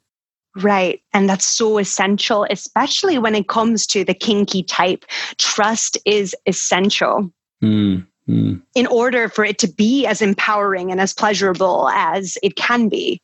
[0.57, 1.01] Right.
[1.13, 5.05] And that's so essential, especially when it comes to the kinky type.
[5.37, 7.31] Trust is essential.
[7.63, 8.05] Mm.
[8.29, 8.61] Mm.
[8.73, 13.21] in order for it to be as empowering and as pleasurable as it can be.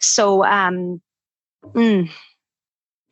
[0.00, 1.02] So, um,
[1.64, 2.10] mm,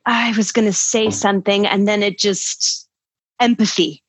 [0.06, 2.88] I was going to say something and then it just
[3.38, 4.02] empathy.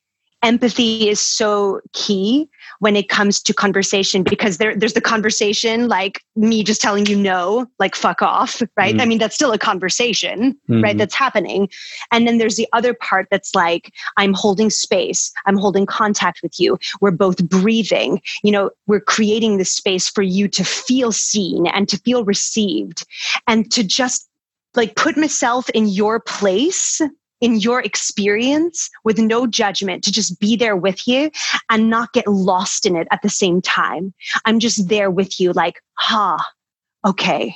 [0.44, 2.48] Empathy is so key
[2.80, 7.16] when it comes to conversation because there, there's the conversation like me just telling you
[7.16, 8.94] no like fuck off right?
[8.94, 9.02] Mm-hmm.
[9.02, 10.84] i mean that's still a conversation mm-hmm.
[10.84, 11.70] right that's happening.
[12.12, 16.60] And then there's the other part that's like i'm holding space i'm holding contact with
[16.60, 16.78] you.
[17.02, 18.22] We're both breathing.
[18.44, 23.06] You know we're creating the space for you to feel seen and to feel received.
[23.48, 24.28] And to just
[24.76, 27.02] like put myself in your place
[27.42, 31.30] in your experience with no judgment to just be there with you
[31.70, 34.14] and not get lost in it at the same time.
[34.46, 37.56] I'm just there with you, like, ha, huh, okay.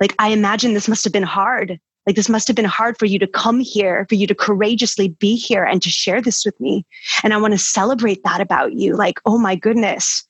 [0.00, 1.78] Like, I imagine this must have been hard.
[2.06, 5.08] Like, this must have been hard for you to come here, for you to courageously
[5.08, 6.84] be here and to share this with me.
[7.22, 8.96] And I want to celebrate that about you.
[8.96, 10.26] Like, oh my goodness.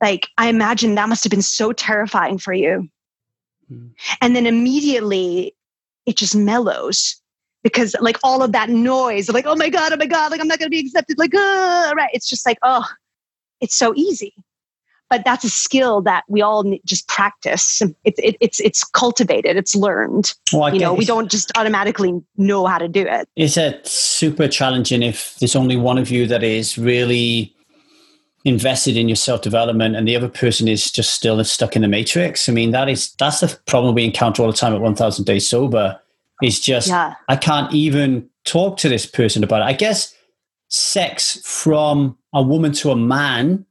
[0.00, 2.88] Like, I imagine that must have been so terrifying for you.
[3.72, 3.90] Mm.
[4.20, 5.56] And then immediately
[6.04, 7.20] it just mellows
[7.66, 10.46] because like all of that noise, like, oh my God, oh my God, like I'm
[10.46, 11.18] not going to be accepted.
[11.18, 12.10] Like, uh, right.
[12.12, 12.86] It's just like, oh,
[13.60, 14.34] it's so easy.
[15.10, 17.82] But that's a skill that we all just practice.
[18.04, 19.56] It's it, it's it's cultivated.
[19.56, 20.32] It's learned.
[20.52, 23.28] Well, you know, we don't just automatically know how to do it.
[23.34, 27.52] Is it super challenging if there's only one of you that is really
[28.44, 31.88] invested in your self development and the other person is just still stuck in the
[31.88, 32.48] matrix?
[32.48, 35.48] I mean, that is that's the problem we encounter all the time at 1000 Days
[35.48, 36.00] Sober
[36.42, 37.14] it's just, yeah.
[37.28, 39.64] I can't even talk to this person about it.
[39.64, 40.14] I guess
[40.68, 43.64] sex from a woman to a man,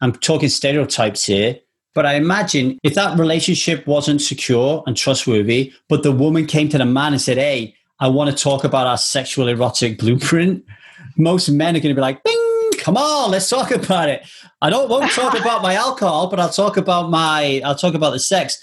[0.00, 1.58] I'm talking stereotypes here,
[1.94, 6.78] but I imagine if that relationship wasn't secure and trustworthy, but the woman came to
[6.78, 10.64] the man and said, Hey, I want to talk about our sexual erotic blueprint,
[11.16, 14.26] most men are going to be like, Bing, come on, let's talk about it.
[14.62, 18.10] I don't won't talk about my alcohol, but I'll talk about my I'll talk about
[18.10, 18.58] the sex.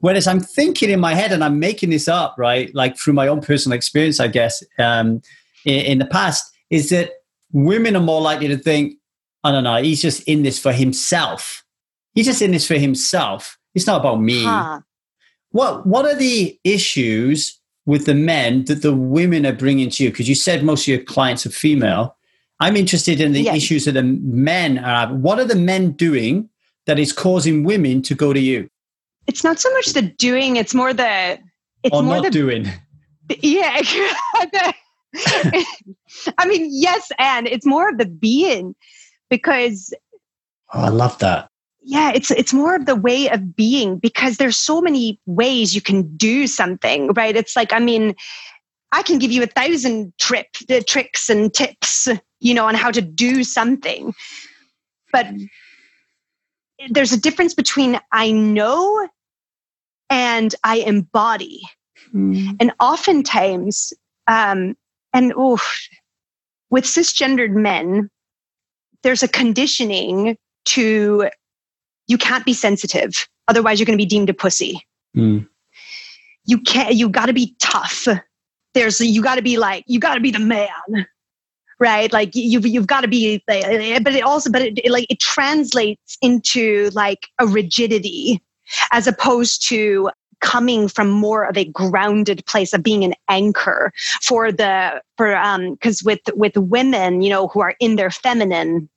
[0.00, 2.74] Whereas I'm thinking in my head and I'm making this up, right?
[2.74, 5.20] Like through my own personal experience, I guess, um,
[5.64, 7.10] in, in, the past, is that
[7.52, 8.94] women are more likely to think,
[9.44, 11.64] I don't know, he's just in this for himself.
[12.14, 13.58] He's just in this for himself.
[13.74, 14.42] It's not about me.
[14.42, 14.80] Huh.
[15.50, 20.10] What What are the issues with the men that the women are bringing to you?
[20.10, 22.16] Because you said most of your clients are female.
[22.60, 23.56] I'm interested in the yes.
[23.56, 25.12] issues that the men are.
[25.12, 26.48] What are the men doing
[26.86, 28.68] that is causing women to go to you?
[29.30, 31.38] It's not so much the doing, it's more the
[31.84, 32.66] it's or more not the doing.
[33.38, 33.80] Yeah.
[36.36, 38.74] I mean, yes, and it's more of the being
[39.28, 39.94] because
[40.74, 41.48] oh, I love that.
[41.80, 45.80] Yeah, it's it's more of the way of being because there's so many ways you
[45.80, 47.36] can do something, right?
[47.36, 48.16] It's like, I mean,
[48.90, 52.08] I can give you a thousand trip the tricks and tips,
[52.40, 54.12] you know, on how to do something.
[55.12, 55.28] But
[56.88, 59.08] there's a difference between I know
[60.10, 61.62] and I embody.
[62.12, 62.56] Mm.
[62.60, 63.92] And oftentimes,
[64.26, 64.76] um,
[65.14, 65.88] and oof,
[66.68, 68.10] with cisgendered men,
[69.02, 70.36] there's a conditioning
[70.66, 71.30] to
[72.06, 74.84] you can't be sensitive, otherwise you're going to be deemed a pussy.
[75.16, 75.48] Mm.
[76.44, 76.94] You can't.
[76.94, 78.08] You got to be tough.
[78.74, 81.06] There's you got to be like you got to be the man,
[81.78, 82.12] right?
[82.12, 83.42] Like you've you've got to be.
[83.46, 88.42] But it also, but it, it like it translates into like a rigidity
[88.92, 90.10] as opposed to
[90.40, 93.92] coming from more of a grounded place of being an anchor
[94.22, 98.88] for the for um because with with women you know who are in their feminine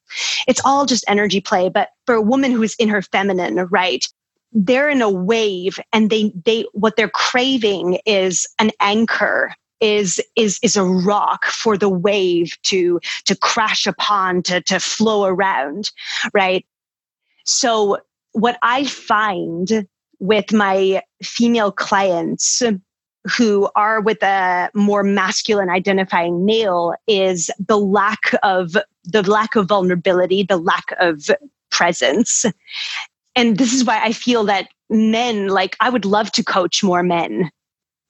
[0.47, 1.69] it's all just energy play.
[1.69, 4.07] But for a woman who's in her feminine right
[4.51, 10.59] they're in a wave and they they what they're craving is an anchor is is
[10.61, 15.91] is a rock for the wave to to crash upon to to flow around
[16.33, 16.65] right?
[17.45, 17.97] So
[18.33, 19.87] what I find
[20.19, 22.61] with my female clients
[23.37, 28.75] who are with a more masculine identifying male is the lack of
[29.05, 31.29] the lack of vulnerability, the lack of
[31.71, 32.45] presence.
[33.35, 37.03] And this is why I feel that men, like I would love to coach more
[37.03, 37.49] men,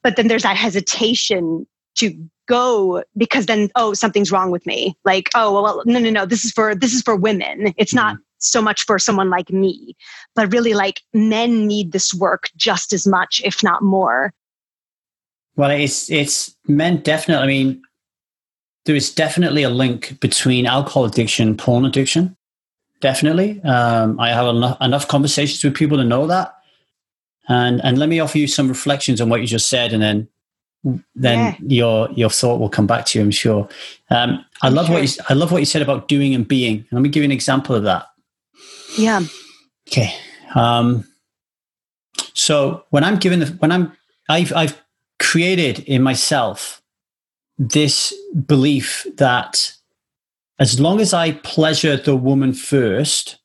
[0.02, 5.30] but then there's that hesitation to go because then oh something's wrong with me like
[5.34, 8.23] oh well no no no this is for this is for women it's not mm-hmm.
[8.44, 9.96] So much for someone like me
[10.36, 14.34] but really like men need this work just as much if not more
[15.56, 17.44] well, it's it's men definitely.
[17.44, 17.82] I mean,
[18.86, 22.36] there is definitely a link between alcohol addiction, porn addiction.
[23.02, 26.56] Definitely, um, I have enough, enough conversations with people to know that.
[27.48, 30.28] And and let me offer you some reflections on what you just said, and then
[31.14, 31.56] then yeah.
[31.62, 33.26] your your thought will come back to you.
[33.26, 33.68] I'm sure.
[34.10, 34.96] Um, I I'm love sure.
[34.96, 36.86] what you I love what you said about doing and being.
[36.92, 38.08] Let me give you an example of that.
[38.98, 39.22] Yeah.
[39.90, 40.14] Okay.
[40.56, 41.06] Um,
[42.34, 43.92] so when I'm given the, when I'm
[44.30, 44.82] I've I've
[45.20, 46.82] created in myself
[47.58, 48.14] this
[48.46, 49.74] belief that
[50.60, 53.40] as long as I pleasure the woman first,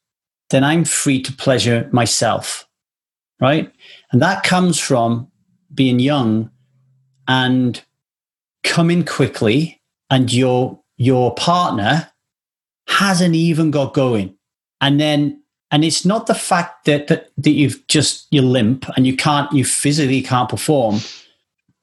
[0.51, 2.67] then I'm free to pleasure myself.
[3.41, 3.73] Right.
[4.11, 5.31] And that comes from
[5.73, 6.51] being young
[7.29, 7.81] and
[8.65, 9.81] coming quickly,
[10.11, 12.11] and your your partner
[12.89, 14.38] hasn't even got going.
[14.81, 19.07] And then and it's not the fact that that, that you've just you limp and
[19.07, 21.01] you can't you physically can't perform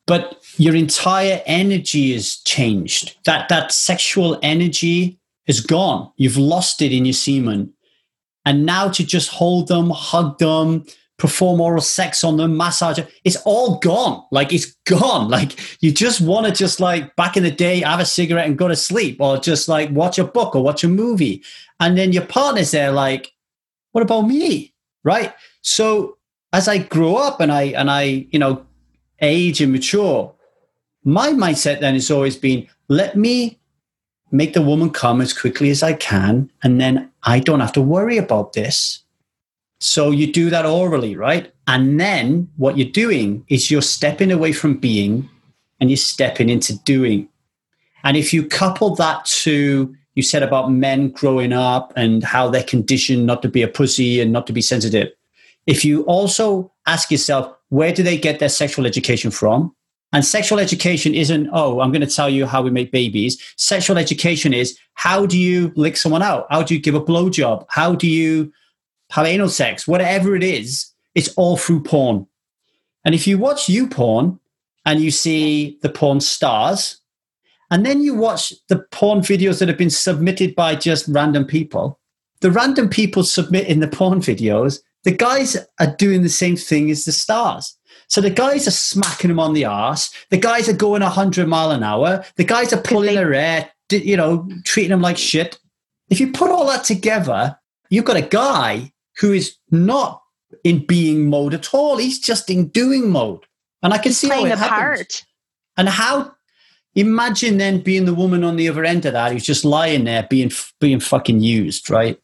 [0.07, 3.17] but your entire energy is changed.
[3.25, 6.11] That that sexual energy is gone.
[6.17, 7.73] You've lost it in your semen.
[8.45, 10.85] And now to just hold them, hug them,
[11.17, 14.25] perform oral sex on them, massage, it's all gone.
[14.31, 15.29] Like it's gone.
[15.29, 18.57] Like you just want to just like back in the day, have a cigarette and
[18.57, 21.43] go to sleep, or just like watch a book or watch a movie.
[21.79, 23.33] And then your partner's there, like,
[23.91, 24.73] what about me?
[25.03, 25.33] Right.
[25.61, 26.17] So
[26.51, 28.65] as I grow up and I and I, you know,
[29.21, 30.33] age and mature,
[31.03, 33.59] my mindset then has always been let me
[34.31, 37.81] make the woman come as quickly as I can, and then I don't have to
[37.81, 39.04] worry about this.
[39.85, 41.53] So you do that orally, right?
[41.67, 45.29] And then what you're doing is you're stepping away from being
[45.79, 47.29] and you're stepping into doing.
[48.03, 52.63] And if you couple that to, you said about men growing up and how they're
[52.63, 55.11] conditioned not to be a pussy and not to be sensitive.
[55.67, 59.75] If you also ask yourself, where do they get their sexual education from?
[60.13, 63.39] And sexual education isn't, oh, I'm going to tell you how we make babies.
[63.55, 66.47] Sexual education is how do you lick someone out?
[66.49, 67.67] How do you give a blowjob?
[67.69, 68.51] How do you
[69.11, 69.87] have anal sex?
[69.87, 72.27] Whatever it is, it's all through porn.
[73.03, 74.39] And if you watch you porn
[74.85, 76.99] and you see the porn stars,
[77.71, 81.99] and then you watch the porn videos that have been submitted by just random people,
[82.41, 86.89] the random people submit in the porn videos the guys are doing the same thing
[86.91, 87.77] as the stars.
[88.07, 90.11] So the guys are smacking them on the ass.
[90.31, 92.25] The guys are going 100 mile an hour.
[92.35, 95.59] The guys are pulling their hair, you know, treating them like shit.
[96.09, 97.57] If you put all that together,
[97.89, 100.21] you've got a guy who is not
[100.63, 101.97] in being mode at all.
[101.97, 103.45] He's just in doing mode.
[103.83, 104.69] And I can He's see how it happens.
[104.69, 105.23] part.
[105.77, 106.33] And how
[106.95, 110.25] imagine then being the woman on the other end of that who's just lying there
[110.29, 112.19] being being fucking used, right?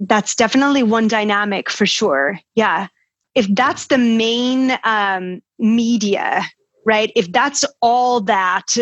[0.00, 2.38] that's definitely one dynamic for sure.
[2.54, 2.88] Yeah.
[3.34, 6.42] If that's the main um, media,
[6.84, 7.12] right?
[7.14, 8.76] If that's all that,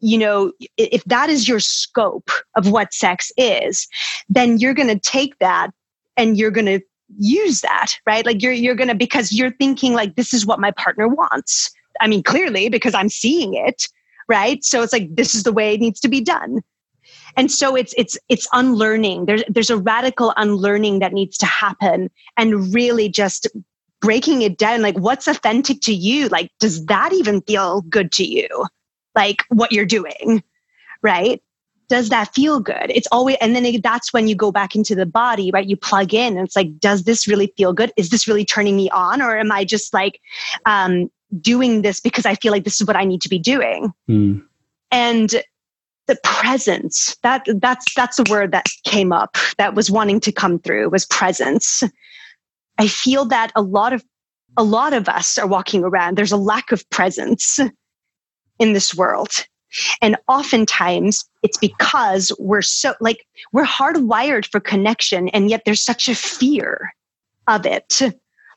[0.00, 3.88] you know, if that is your scope of what sex is,
[4.28, 5.70] then you're going to take that
[6.16, 6.80] and you're going to
[7.18, 8.24] use that, right?
[8.24, 11.70] Like you're you're going to because you're thinking like this is what my partner wants.
[12.00, 13.88] I mean, clearly because I'm seeing it,
[14.28, 14.64] right?
[14.64, 16.62] So it's like this is the way it needs to be done
[17.36, 22.10] and so it's it's it's unlearning there's there's a radical unlearning that needs to happen
[22.36, 23.46] and really just
[24.00, 28.24] breaking it down like what's authentic to you like does that even feel good to
[28.24, 28.48] you
[29.14, 30.42] like what you're doing
[31.02, 31.42] right
[31.92, 32.86] does that feel good?
[32.88, 35.66] It's always and then it, that's when you go back into the body right?
[35.66, 37.92] You plug in and it's like does this really feel good?
[37.98, 39.20] Is this really turning me on?
[39.20, 40.18] Or am i just like
[40.64, 43.92] um doing this because i feel like this is what i need to be doing?
[44.08, 44.42] Mm.
[44.90, 45.42] and
[46.06, 50.58] the presence that that's that's the word that came up that was wanting to come
[50.58, 51.82] through was presence.
[52.78, 54.02] I feel that a lot of
[54.56, 56.16] a lot of us are walking around.
[56.16, 57.60] There's a lack of presence
[58.58, 59.46] in this world
[60.00, 66.08] and oftentimes it's because we're so like we're hardwired for connection and yet there's such
[66.08, 66.94] a fear
[67.46, 68.00] of it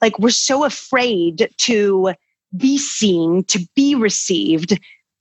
[0.02, 2.14] like we're so afraid to
[2.58, 4.80] be seen to be received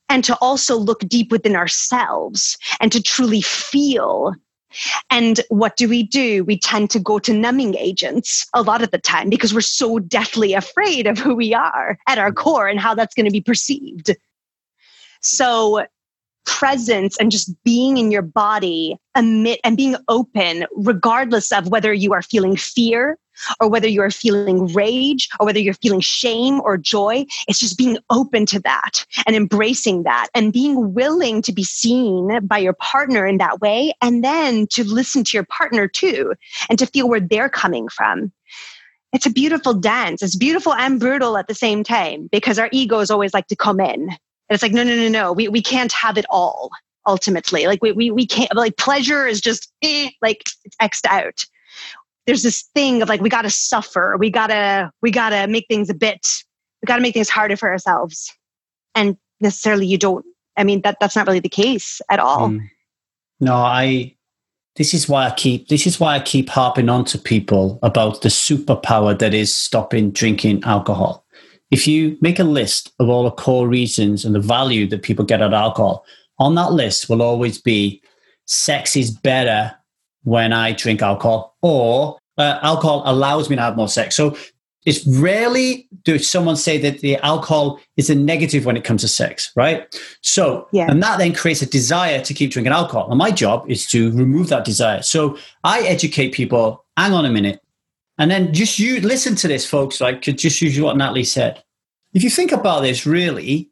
[0.08, 4.34] and to also look deep within ourselves and to truly feel
[5.10, 6.44] And what do we do?
[6.44, 9.98] We tend to go to numbing agents a lot of the time because we're so
[9.98, 13.40] deathly afraid of who we are at our core and how that's going to be
[13.40, 14.14] perceived.
[15.24, 15.86] So,
[16.44, 22.12] presence and just being in your body amid and being open, regardless of whether you
[22.12, 23.18] are feeling fear
[23.60, 27.24] or whether you're feeling rage or whether you're feeling shame or joy.
[27.48, 32.46] It's just being open to that and embracing that and being willing to be seen
[32.46, 33.92] by your partner in that way.
[34.02, 36.34] And then to listen to your partner too
[36.68, 38.32] and to feel where they're coming from.
[39.12, 40.22] It's a beautiful dance.
[40.22, 43.80] It's beautiful and brutal at the same time because our egos always like to come
[43.80, 44.10] in.
[44.48, 45.32] And it's like, no, no, no, no.
[45.32, 46.70] We, we can't have it all
[47.06, 47.66] ultimately.
[47.66, 51.44] Like we, we, we can't, like pleasure is just eh, like it's X'd out
[52.26, 55.46] there's this thing of like we got to suffer we got to we got to
[55.46, 56.26] make things a bit
[56.82, 58.32] we got to make things harder for ourselves
[58.94, 60.24] and necessarily you don't
[60.56, 62.60] i mean that that's not really the case at all mm.
[63.40, 64.14] no i
[64.76, 68.22] this is why i keep this is why i keep harping on to people about
[68.22, 71.23] the superpower that is stopping drinking alcohol
[71.74, 75.24] if you make a list of all the core reasons and the value that people
[75.24, 76.04] get out of alcohol
[76.38, 78.00] on that list will always be
[78.46, 79.74] sex is better
[80.22, 84.14] when I drink alcohol, or uh, alcohol allows me to have more sex.
[84.14, 84.36] So
[84.86, 89.08] it's rarely does someone say that the alcohol is a negative when it comes to
[89.08, 90.00] sex, right?
[90.22, 90.88] So, yeah.
[90.88, 93.08] and that then creates a desire to keep drinking alcohol.
[93.08, 95.02] And my job is to remove that desire.
[95.02, 97.60] So I educate people, hang on a minute.
[98.18, 101.63] And then just you listen to this, folks, like just use what Natalie said.
[102.14, 103.70] If you think about this, really,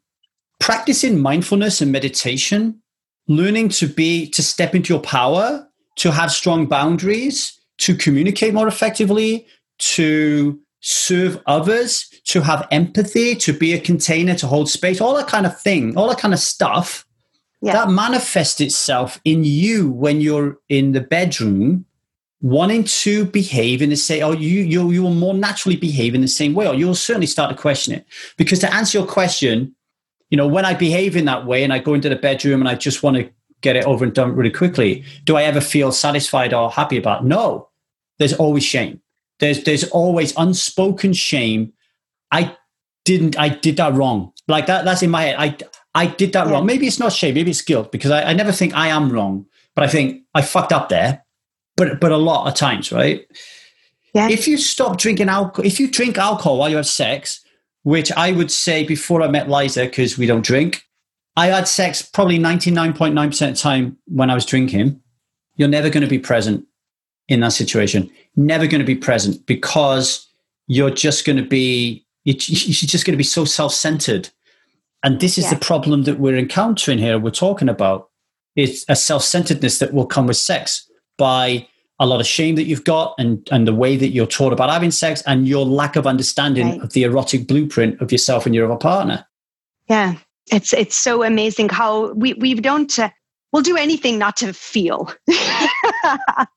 [0.59, 2.81] practicing mindfulness and meditation,
[3.27, 8.67] learning to be, to step into your power to have strong boundaries, to communicate more
[8.67, 9.47] effectively,
[9.79, 15.27] to serve others, to have empathy, to be a container, to hold space, all that
[15.27, 17.05] kind of thing, all that kind of stuff.
[17.61, 17.73] Yeah.
[17.73, 21.85] That manifests itself in you when you're in the bedroom
[22.43, 26.21] wanting to behave in the same or you you you will more naturally behave in
[26.21, 28.05] the same way or you'll certainly start to question it
[28.37, 29.73] because to answer your question
[30.29, 32.69] you know when i behave in that way and i go into the bedroom and
[32.69, 33.27] i just want to
[33.63, 35.03] get it over and done really quickly.
[35.23, 37.21] Do I ever feel satisfied or happy about?
[37.21, 37.27] It?
[37.27, 37.69] No.
[38.19, 39.01] There's always shame.
[39.39, 41.73] There's there's always unspoken shame.
[42.31, 42.55] I
[43.05, 43.39] didn't.
[43.39, 44.31] I did that wrong.
[44.47, 44.85] Like that.
[44.85, 45.35] That's in my head.
[45.39, 45.57] I
[45.95, 46.53] I did that yeah.
[46.53, 46.65] wrong.
[46.67, 47.33] Maybe it's not shame.
[47.33, 50.43] Maybe it's guilt because I, I never think I am wrong, but I think I
[50.43, 51.25] fucked up there.
[51.75, 53.25] But but a lot of times, right?
[54.13, 54.29] Yeah.
[54.29, 57.43] If you stop drinking alcohol, if you drink alcohol while you have sex,
[57.81, 60.83] which I would say before I met Liza, because we don't drink,
[61.35, 64.99] I had sex probably 99.9% of the time when I was drinking.
[65.55, 66.65] You're never going to be present
[67.27, 68.09] in that situation.
[68.35, 70.27] Never going to be present because
[70.67, 74.29] you're just going to be, you're just going to be so self centered.
[75.03, 75.55] And this is yeah.
[75.55, 78.09] the problem that we're encountering here, we're talking about.
[78.55, 80.87] It's a self centeredness that will come with sex
[81.17, 81.67] by
[81.99, 84.69] a lot of shame that you've got and, and the way that you're taught about
[84.69, 86.81] having sex and your lack of understanding right.
[86.81, 89.25] of the erotic blueprint of yourself and your other partner.
[89.89, 90.15] Yeah.
[90.51, 93.09] It's it's so amazing how we we don't uh,
[93.53, 95.13] we'll do anything not to feel.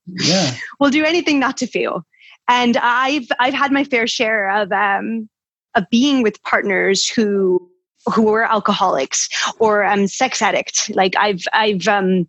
[0.07, 0.55] Yeah.
[0.79, 2.05] We'll do anything not to feel.
[2.47, 5.29] And i've i've had my fair share of um
[5.75, 7.69] of being with partners who
[8.13, 9.29] who were alcoholics
[9.59, 10.89] or um sex addicts.
[10.89, 12.27] Like i've i've um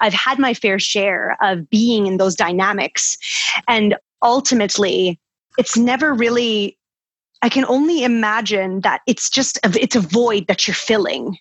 [0.00, 3.16] i've had my fair share of being in those dynamics
[3.66, 5.18] and ultimately
[5.58, 6.78] it's never really
[7.42, 11.38] I can only imagine that it's just a, it's a void that you're filling.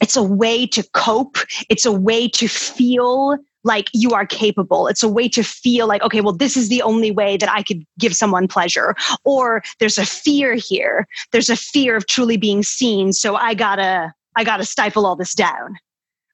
[0.00, 1.36] It's a way to cope.
[1.68, 4.86] It's a way to feel like you are capable.
[4.86, 7.62] It's a way to feel like, okay, well, this is the only way that I
[7.62, 8.94] could give someone pleasure.
[9.24, 11.06] Or there's a fear here.
[11.32, 13.12] There's a fear of truly being seen.
[13.12, 15.76] So I gotta, I gotta stifle all this down.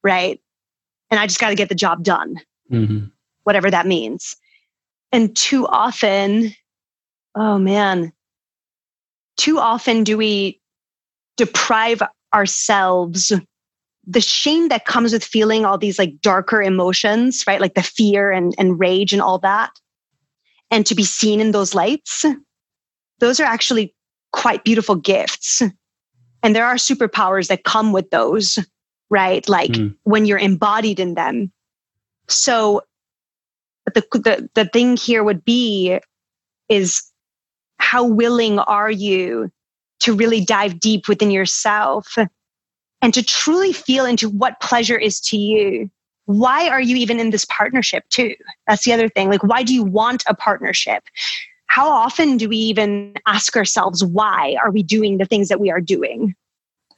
[0.04, 0.40] Right.
[1.10, 2.40] And I just gotta get the job done.
[2.70, 3.06] Mm-hmm.
[3.44, 4.36] Whatever that means.
[5.12, 6.52] And too often,
[7.34, 8.12] oh man,
[9.36, 10.60] too often do we
[11.36, 12.02] deprive
[12.34, 13.32] ourselves
[14.06, 17.60] the shame that comes with feeling all these like darker emotions, right?
[17.60, 19.70] Like the fear and, and rage and all that.
[20.70, 22.24] And to be seen in those lights,
[23.18, 23.94] those are actually
[24.32, 25.62] quite beautiful gifts.
[26.42, 28.58] And there are superpowers that come with those,
[29.10, 29.48] right?
[29.48, 29.94] Like mm.
[30.04, 31.52] when you're embodied in them.
[32.28, 32.82] So
[33.94, 35.98] the, the, the thing here would be
[36.68, 37.02] is
[37.78, 39.50] how willing are you
[40.00, 42.16] to really dive deep within yourself
[43.00, 45.90] and to truly feel into what pleasure is to you?
[46.24, 48.34] Why are you even in this partnership, too?
[48.66, 49.30] That's the other thing.
[49.30, 51.04] Like, why do you want a partnership?
[51.66, 55.70] How often do we even ask ourselves, why are we doing the things that we
[55.70, 56.34] are doing?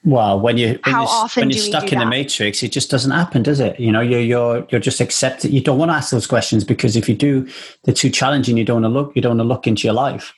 [0.08, 2.90] Well, when you when How you're, often when you're stuck in the matrix, it just
[2.90, 3.78] doesn't happen, does it?
[3.78, 5.52] You know, you're you're you're just accepted.
[5.52, 7.46] You don't want to ask those questions because if you do,
[7.84, 8.56] they're too challenging.
[8.56, 9.12] You don't want to look.
[9.14, 10.32] You don't want to look into your life.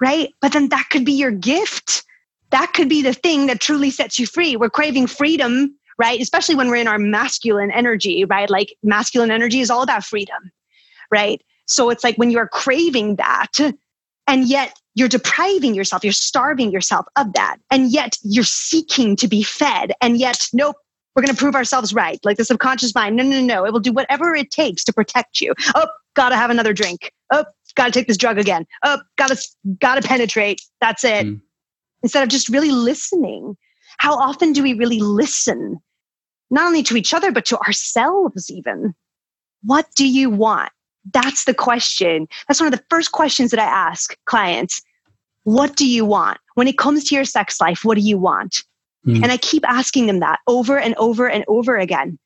[0.00, 0.34] right?
[0.40, 2.04] But then that could be your gift.
[2.50, 4.56] That could be the thing that truly sets you free.
[4.56, 6.20] We're craving freedom, right?
[6.20, 8.50] Especially when we're in our masculine energy, right?
[8.50, 10.50] Like masculine energy is all about freedom,
[11.12, 11.40] right?
[11.66, 13.52] So it's like when you're craving that,
[14.26, 19.28] and yet you're depriving yourself, you're starving yourself of that, and yet you're seeking to
[19.28, 20.76] be fed, and yet, nope.
[21.16, 22.20] We're going to prove ourselves right.
[22.24, 23.16] Like the subconscious mind.
[23.16, 23.64] No, no, no, no.
[23.66, 25.54] It will do whatever it takes to protect you.
[25.74, 27.12] Oh, gotta have another drink.
[27.32, 28.64] Oh, gotta take this drug again.
[28.84, 29.36] Oh, gotta,
[29.80, 30.62] gotta penetrate.
[30.80, 31.26] That's it.
[31.26, 31.40] Mm.
[32.04, 33.56] Instead of just really listening.
[33.98, 35.78] How often do we really listen?
[36.48, 38.94] Not only to each other, but to ourselves, even.
[39.64, 40.70] What do you want?
[41.12, 42.28] That's the question.
[42.46, 44.82] That's one of the first questions that I ask clients.
[45.44, 46.38] What do you want?
[46.54, 48.62] When it comes to your sex life, what do you want?
[49.06, 49.22] Mm.
[49.22, 52.18] And I keep asking them that over and over and over again.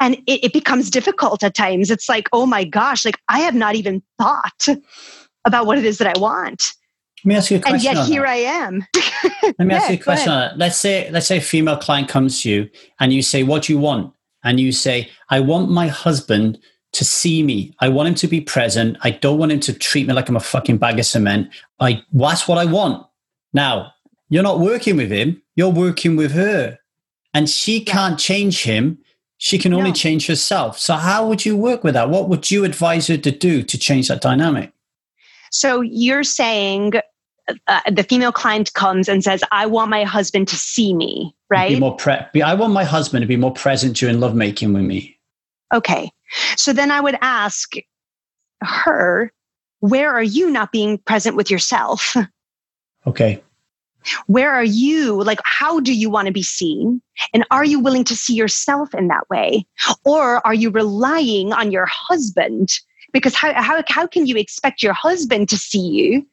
[0.00, 1.90] And it, it becomes difficult at times.
[1.90, 4.66] It's like, oh my gosh, like I have not even thought
[5.44, 6.74] about what it is that I want.
[7.24, 7.88] Let me ask you a question.
[7.88, 8.30] And yet here that.
[8.30, 8.86] I am.
[9.58, 10.58] Let me ask you a question on that.
[10.58, 12.70] Let's say let's say a female client comes to you
[13.00, 14.12] and you say, "What do you want?"
[14.44, 16.58] And you say, "I want my husband
[16.96, 17.74] to see me.
[17.80, 18.98] I want him to be present.
[19.02, 21.48] I don't want him to treat me like I'm a fucking bag of cement.
[21.80, 23.06] I that's what I want."
[23.52, 23.92] Now,
[24.28, 25.42] you're not working with him.
[25.54, 26.78] You're working with her,
[27.32, 28.98] and she can't change him.
[29.38, 29.94] She can only No.
[29.94, 30.78] change herself.
[30.78, 32.08] So, how would you work with that?
[32.10, 34.72] What would you advise her to do to change that dynamic?
[35.50, 36.94] So you're saying
[37.68, 41.70] uh, the female client comes and says, I want my husband to see me, right?
[41.70, 45.16] Be more pre- I want my husband to be more present during lovemaking with me.
[45.72, 46.10] Okay.
[46.56, 47.74] So then I would ask
[48.62, 49.32] her,
[49.80, 52.16] where are you not being present with yourself?
[53.06, 53.42] Okay.
[54.26, 55.22] Where are you?
[55.22, 57.00] Like, how do you want to be seen?
[57.32, 59.66] And are you willing to see yourself in that way?
[60.04, 62.70] Or are you relying on your husband?
[63.12, 66.26] Because how, how, how can you expect your husband to see you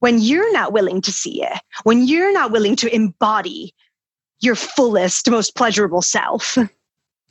[0.00, 1.60] when you're not willing to see it?
[1.84, 3.74] When you're not willing to embody
[4.40, 6.56] your fullest, most pleasurable self?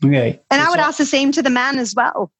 [0.02, 0.40] And Okay.
[0.52, 2.32] I would so, ask the same to the man as well.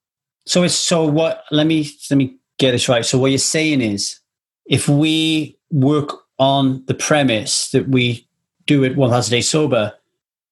[0.46, 1.44] So it's so what?
[1.52, 3.06] Let me let me get this right.
[3.06, 4.20] So what you're saying is,
[4.66, 8.28] if we work on the premise that we
[8.66, 9.94] do it 1,000 days sober,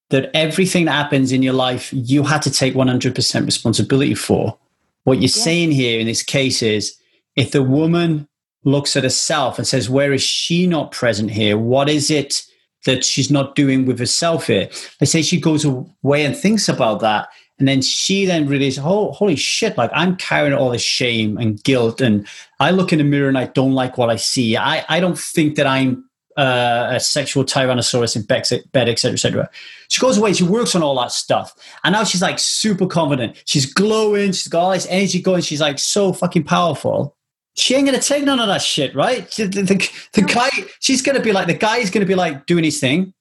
[0.10, 4.58] that everything that happens in your life you had to take 100% responsibility for.
[5.04, 5.44] What you're Yeah.
[5.44, 6.96] saying here in this case is,
[7.36, 8.28] if the woman
[8.64, 11.58] looks at herself and says, "Where is she not present here?
[11.58, 12.44] What is it?"
[12.86, 14.70] That she's not doing with herself here.
[15.02, 19.12] Let's say she goes away and thinks about that, and then she then realizes, oh,
[19.12, 22.02] holy shit, like I'm carrying all this shame and guilt.
[22.02, 22.28] And
[22.60, 24.58] I look in the mirror and I don't like what I see.
[24.58, 26.04] I, I don't think that I'm
[26.38, 29.50] uh, a sexual tyrannosaurus in bed, bed, et cetera, et cetera.
[29.88, 31.54] She goes away, she works on all that stuff.
[31.86, 33.42] And now she's like super confident.
[33.46, 35.42] She's glowing, she's got all this energy going.
[35.42, 37.16] She's like so fucking powerful.
[37.56, 39.30] She ain't gonna take none of that shit, right?
[39.32, 40.50] The, the, the, guy,
[40.80, 43.14] she's gonna be like, the guy's gonna be like doing his thing.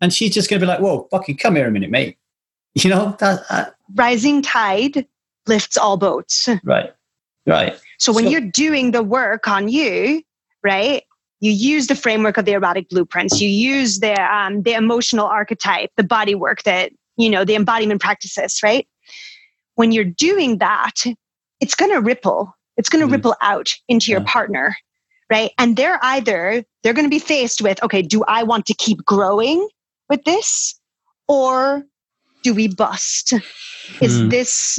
[0.00, 2.16] And she's just gonna be like, whoa, fucking come here a minute, mate.
[2.74, 3.66] You know, that, uh,
[3.96, 5.06] Rising tide
[5.46, 6.48] lifts all boats.
[6.64, 6.90] right,
[7.46, 7.78] right.
[7.98, 10.22] So when So- you're doing the work on you,
[10.64, 11.02] right?
[11.40, 13.40] You use the framework of the erotic blueprints.
[13.42, 18.00] You use the um, the emotional archetype, the body work that you know, the embodiment
[18.00, 18.86] practices, right?
[19.74, 21.04] When you're doing that,
[21.60, 22.54] it's going to ripple.
[22.76, 23.12] It's going to Mhm.
[23.12, 24.26] ripple out into your Yeah.
[24.32, 24.76] partner,
[25.30, 25.52] right?
[25.58, 29.04] And they're either they're going to be faced with, okay, do I want to keep
[29.04, 29.68] growing
[30.08, 30.78] with this,
[31.28, 31.84] or
[32.42, 33.34] do we bust?
[34.00, 34.28] Is Hmm.
[34.28, 34.78] this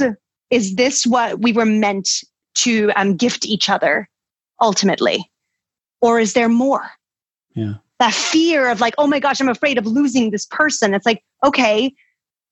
[0.50, 2.08] is this what we were meant
[2.56, 4.08] to um, gift each other
[4.60, 5.28] ultimately
[6.00, 6.88] or is there more
[7.54, 7.74] Yeah.
[7.98, 11.24] that fear of like oh my gosh i'm afraid of losing this person it's like
[11.42, 11.92] okay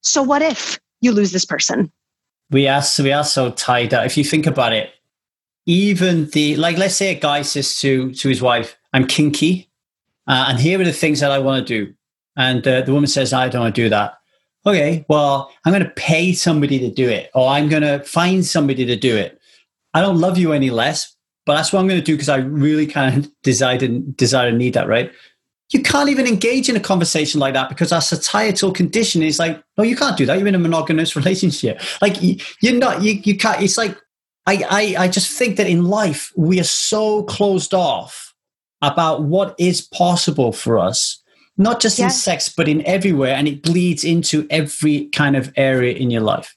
[0.01, 1.89] so what if you lose this person
[2.51, 4.05] we are so we are so tied up.
[4.05, 4.91] If you think about it,
[5.65, 9.69] even the like, let's say a guy says to to his wife, "I'm kinky,
[10.27, 11.93] uh, and here are the things that I want to do,"
[12.35, 14.15] and uh, the woman says, "I don't want to do that."
[14.65, 18.45] Okay, well, I'm going to pay somebody to do it, or I'm going to find
[18.45, 19.39] somebody to do it.
[19.93, 22.37] I don't love you any less, but that's what I'm going to do because I
[22.37, 25.11] really kind of desire and desire and need that, right?
[25.71, 29.61] You can't even engage in a conversation like that because our societal condition is like,
[29.77, 30.37] no, you can't do that.
[30.37, 31.81] You're in a monogamous relationship.
[32.01, 33.01] Like you, you're not.
[33.01, 33.61] You, you can't.
[33.61, 33.97] It's like
[34.45, 38.33] I, I I just think that in life we are so closed off
[38.81, 41.21] about what is possible for us,
[41.57, 42.05] not just Yeah.
[42.05, 46.21] in sex but in everywhere, and it bleeds into every kind of area in your
[46.21, 46.55] life.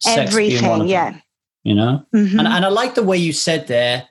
[0.00, 1.22] Sex being one everything yeah them,
[1.62, 2.04] you know.
[2.14, 2.38] Mhm.
[2.38, 4.08] And, and I like the way you said there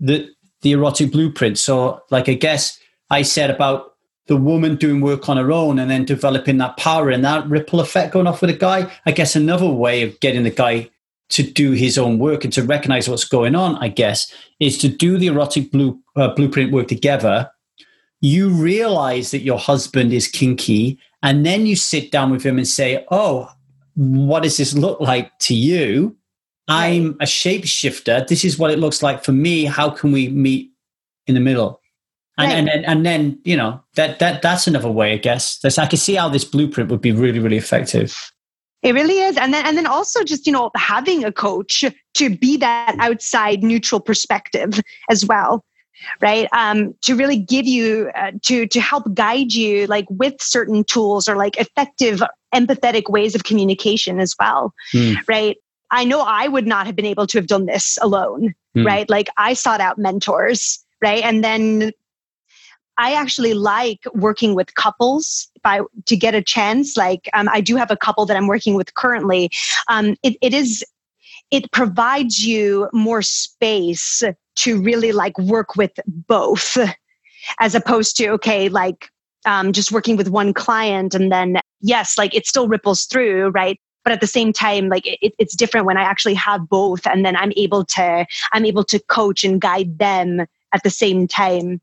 [0.00, 0.28] the
[0.62, 1.58] the erotic blueprint.
[1.58, 2.78] So, like, I guess
[3.10, 3.94] I said about
[4.28, 7.80] the woman doing work on her own and then developing that power and that ripple
[7.80, 8.88] effect going off with a guy.
[9.04, 10.88] I guess another way of getting the guy
[11.32, 14.88] to do his own work and to recognize what's going on, I guess, is to
[14.88, 17.50] do the erotic blue, uh, blueprint work together.
[18.20, 22.68] You realize that your husband is kinky, and then you sit down with him and
[22.68, 23.48] say, Oh,
[23.94, 26.16] what does this look like to you?
[26.68, 28.26] I'm a shapeshifter.
[28.26, 29.64] This is what it looks like for me.
[29.64, 30.70] How can we meet
[31.26, 31.80] in the middle?
[32.38, 32.58] And, right.
[32.58, 35.58] and, and and then you know that that that's another way, I guess.
[35.58, 38.16] That's I can see how this blueprint would be really really effective.
[38.82, 42.36] It really is, and then and then also just you know having a coach to
[42.36, 45.64] be that outside neutral perspective as well,
[46.20, 46.48] right?
[46.52, 51.28] Um, to really give you uh, to to help guide you like with certain tools
[51.28, 52.22] or like effective
[52.54, 55.16] empathetic ways of communication as well, mm.
[55.28, 55.56] right?
[55.90, 58.84] I know I would not have been able to have done this alone, mm.
[58.84, 59.08] right?
[59.08, 61.22] Like I sought out mentors, right?
[61.22, 61.92] And then
[62.98, 66.96] I actually like working with couples by to get a chance.
[66.96, 69.50] Like um, I do have a couple that I'm working with currently.
[69.88, 70.84] Um, it, it is
[71.50, 74.22] it provides you more space
[74.56, 76.76] to really like work with both,
[77.60, 79.08] as opposed to okay, like
[79.46, 83.78] um, just working with one client and then yes, like it still ripples through, right?
[84.04, 87.24] but at the same time like it, it's different when i actually have both and
[87.24, 90.40] then i'm able to i'm able to coach and guide them
[90.72, 91.80] at the same time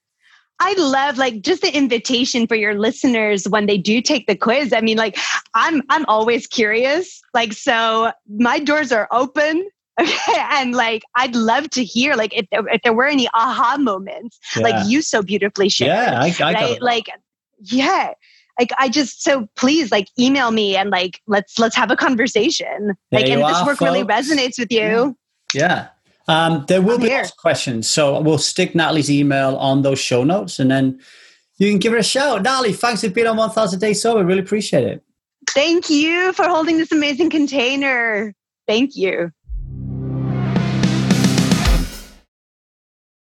[0.59, 4.73] I love like just the invitation for your listeners when they do take the quiz.
[4.73, 5.17] I mean, like
[5.53, 7.21] I'm I'm always curious.
[7.33, 9.67] Like so my doors are open.
[9.99, 10.45] Okay.
[10.51, 14.37] And like I'd love to hear like if there, if there were any aha moments,
[14.55, 14.61] yeah.
[14.61, 15.89] like you so beautifully shared.
[15.89, 16.81] Yeah, I, I right?
[16.83, 17.07] like
[17.59, 18.13] yeah
[18.59, 22.95] like i just so please like email me and like let's let's have a conversation.
[23.11, 23.81] There like and if this work folks.
[23.81, 25.17] really resonates with you.
[25.53, 25.89] Yeah.
[26.29, 30.59] Um, there will I'm be questions so we'll stick natalie's email on those show notes
[30.59, 30.99] and then
[31.57, 32.43] you can give her a shout.
[32.43, 34.25] Natalie thanks for being on 1000 days sober.
[34.25, 35.03] Really appreciate it.
[35.51, 38.33] Thank you for holding this amazing container.
[38.67, 39.31] Thank you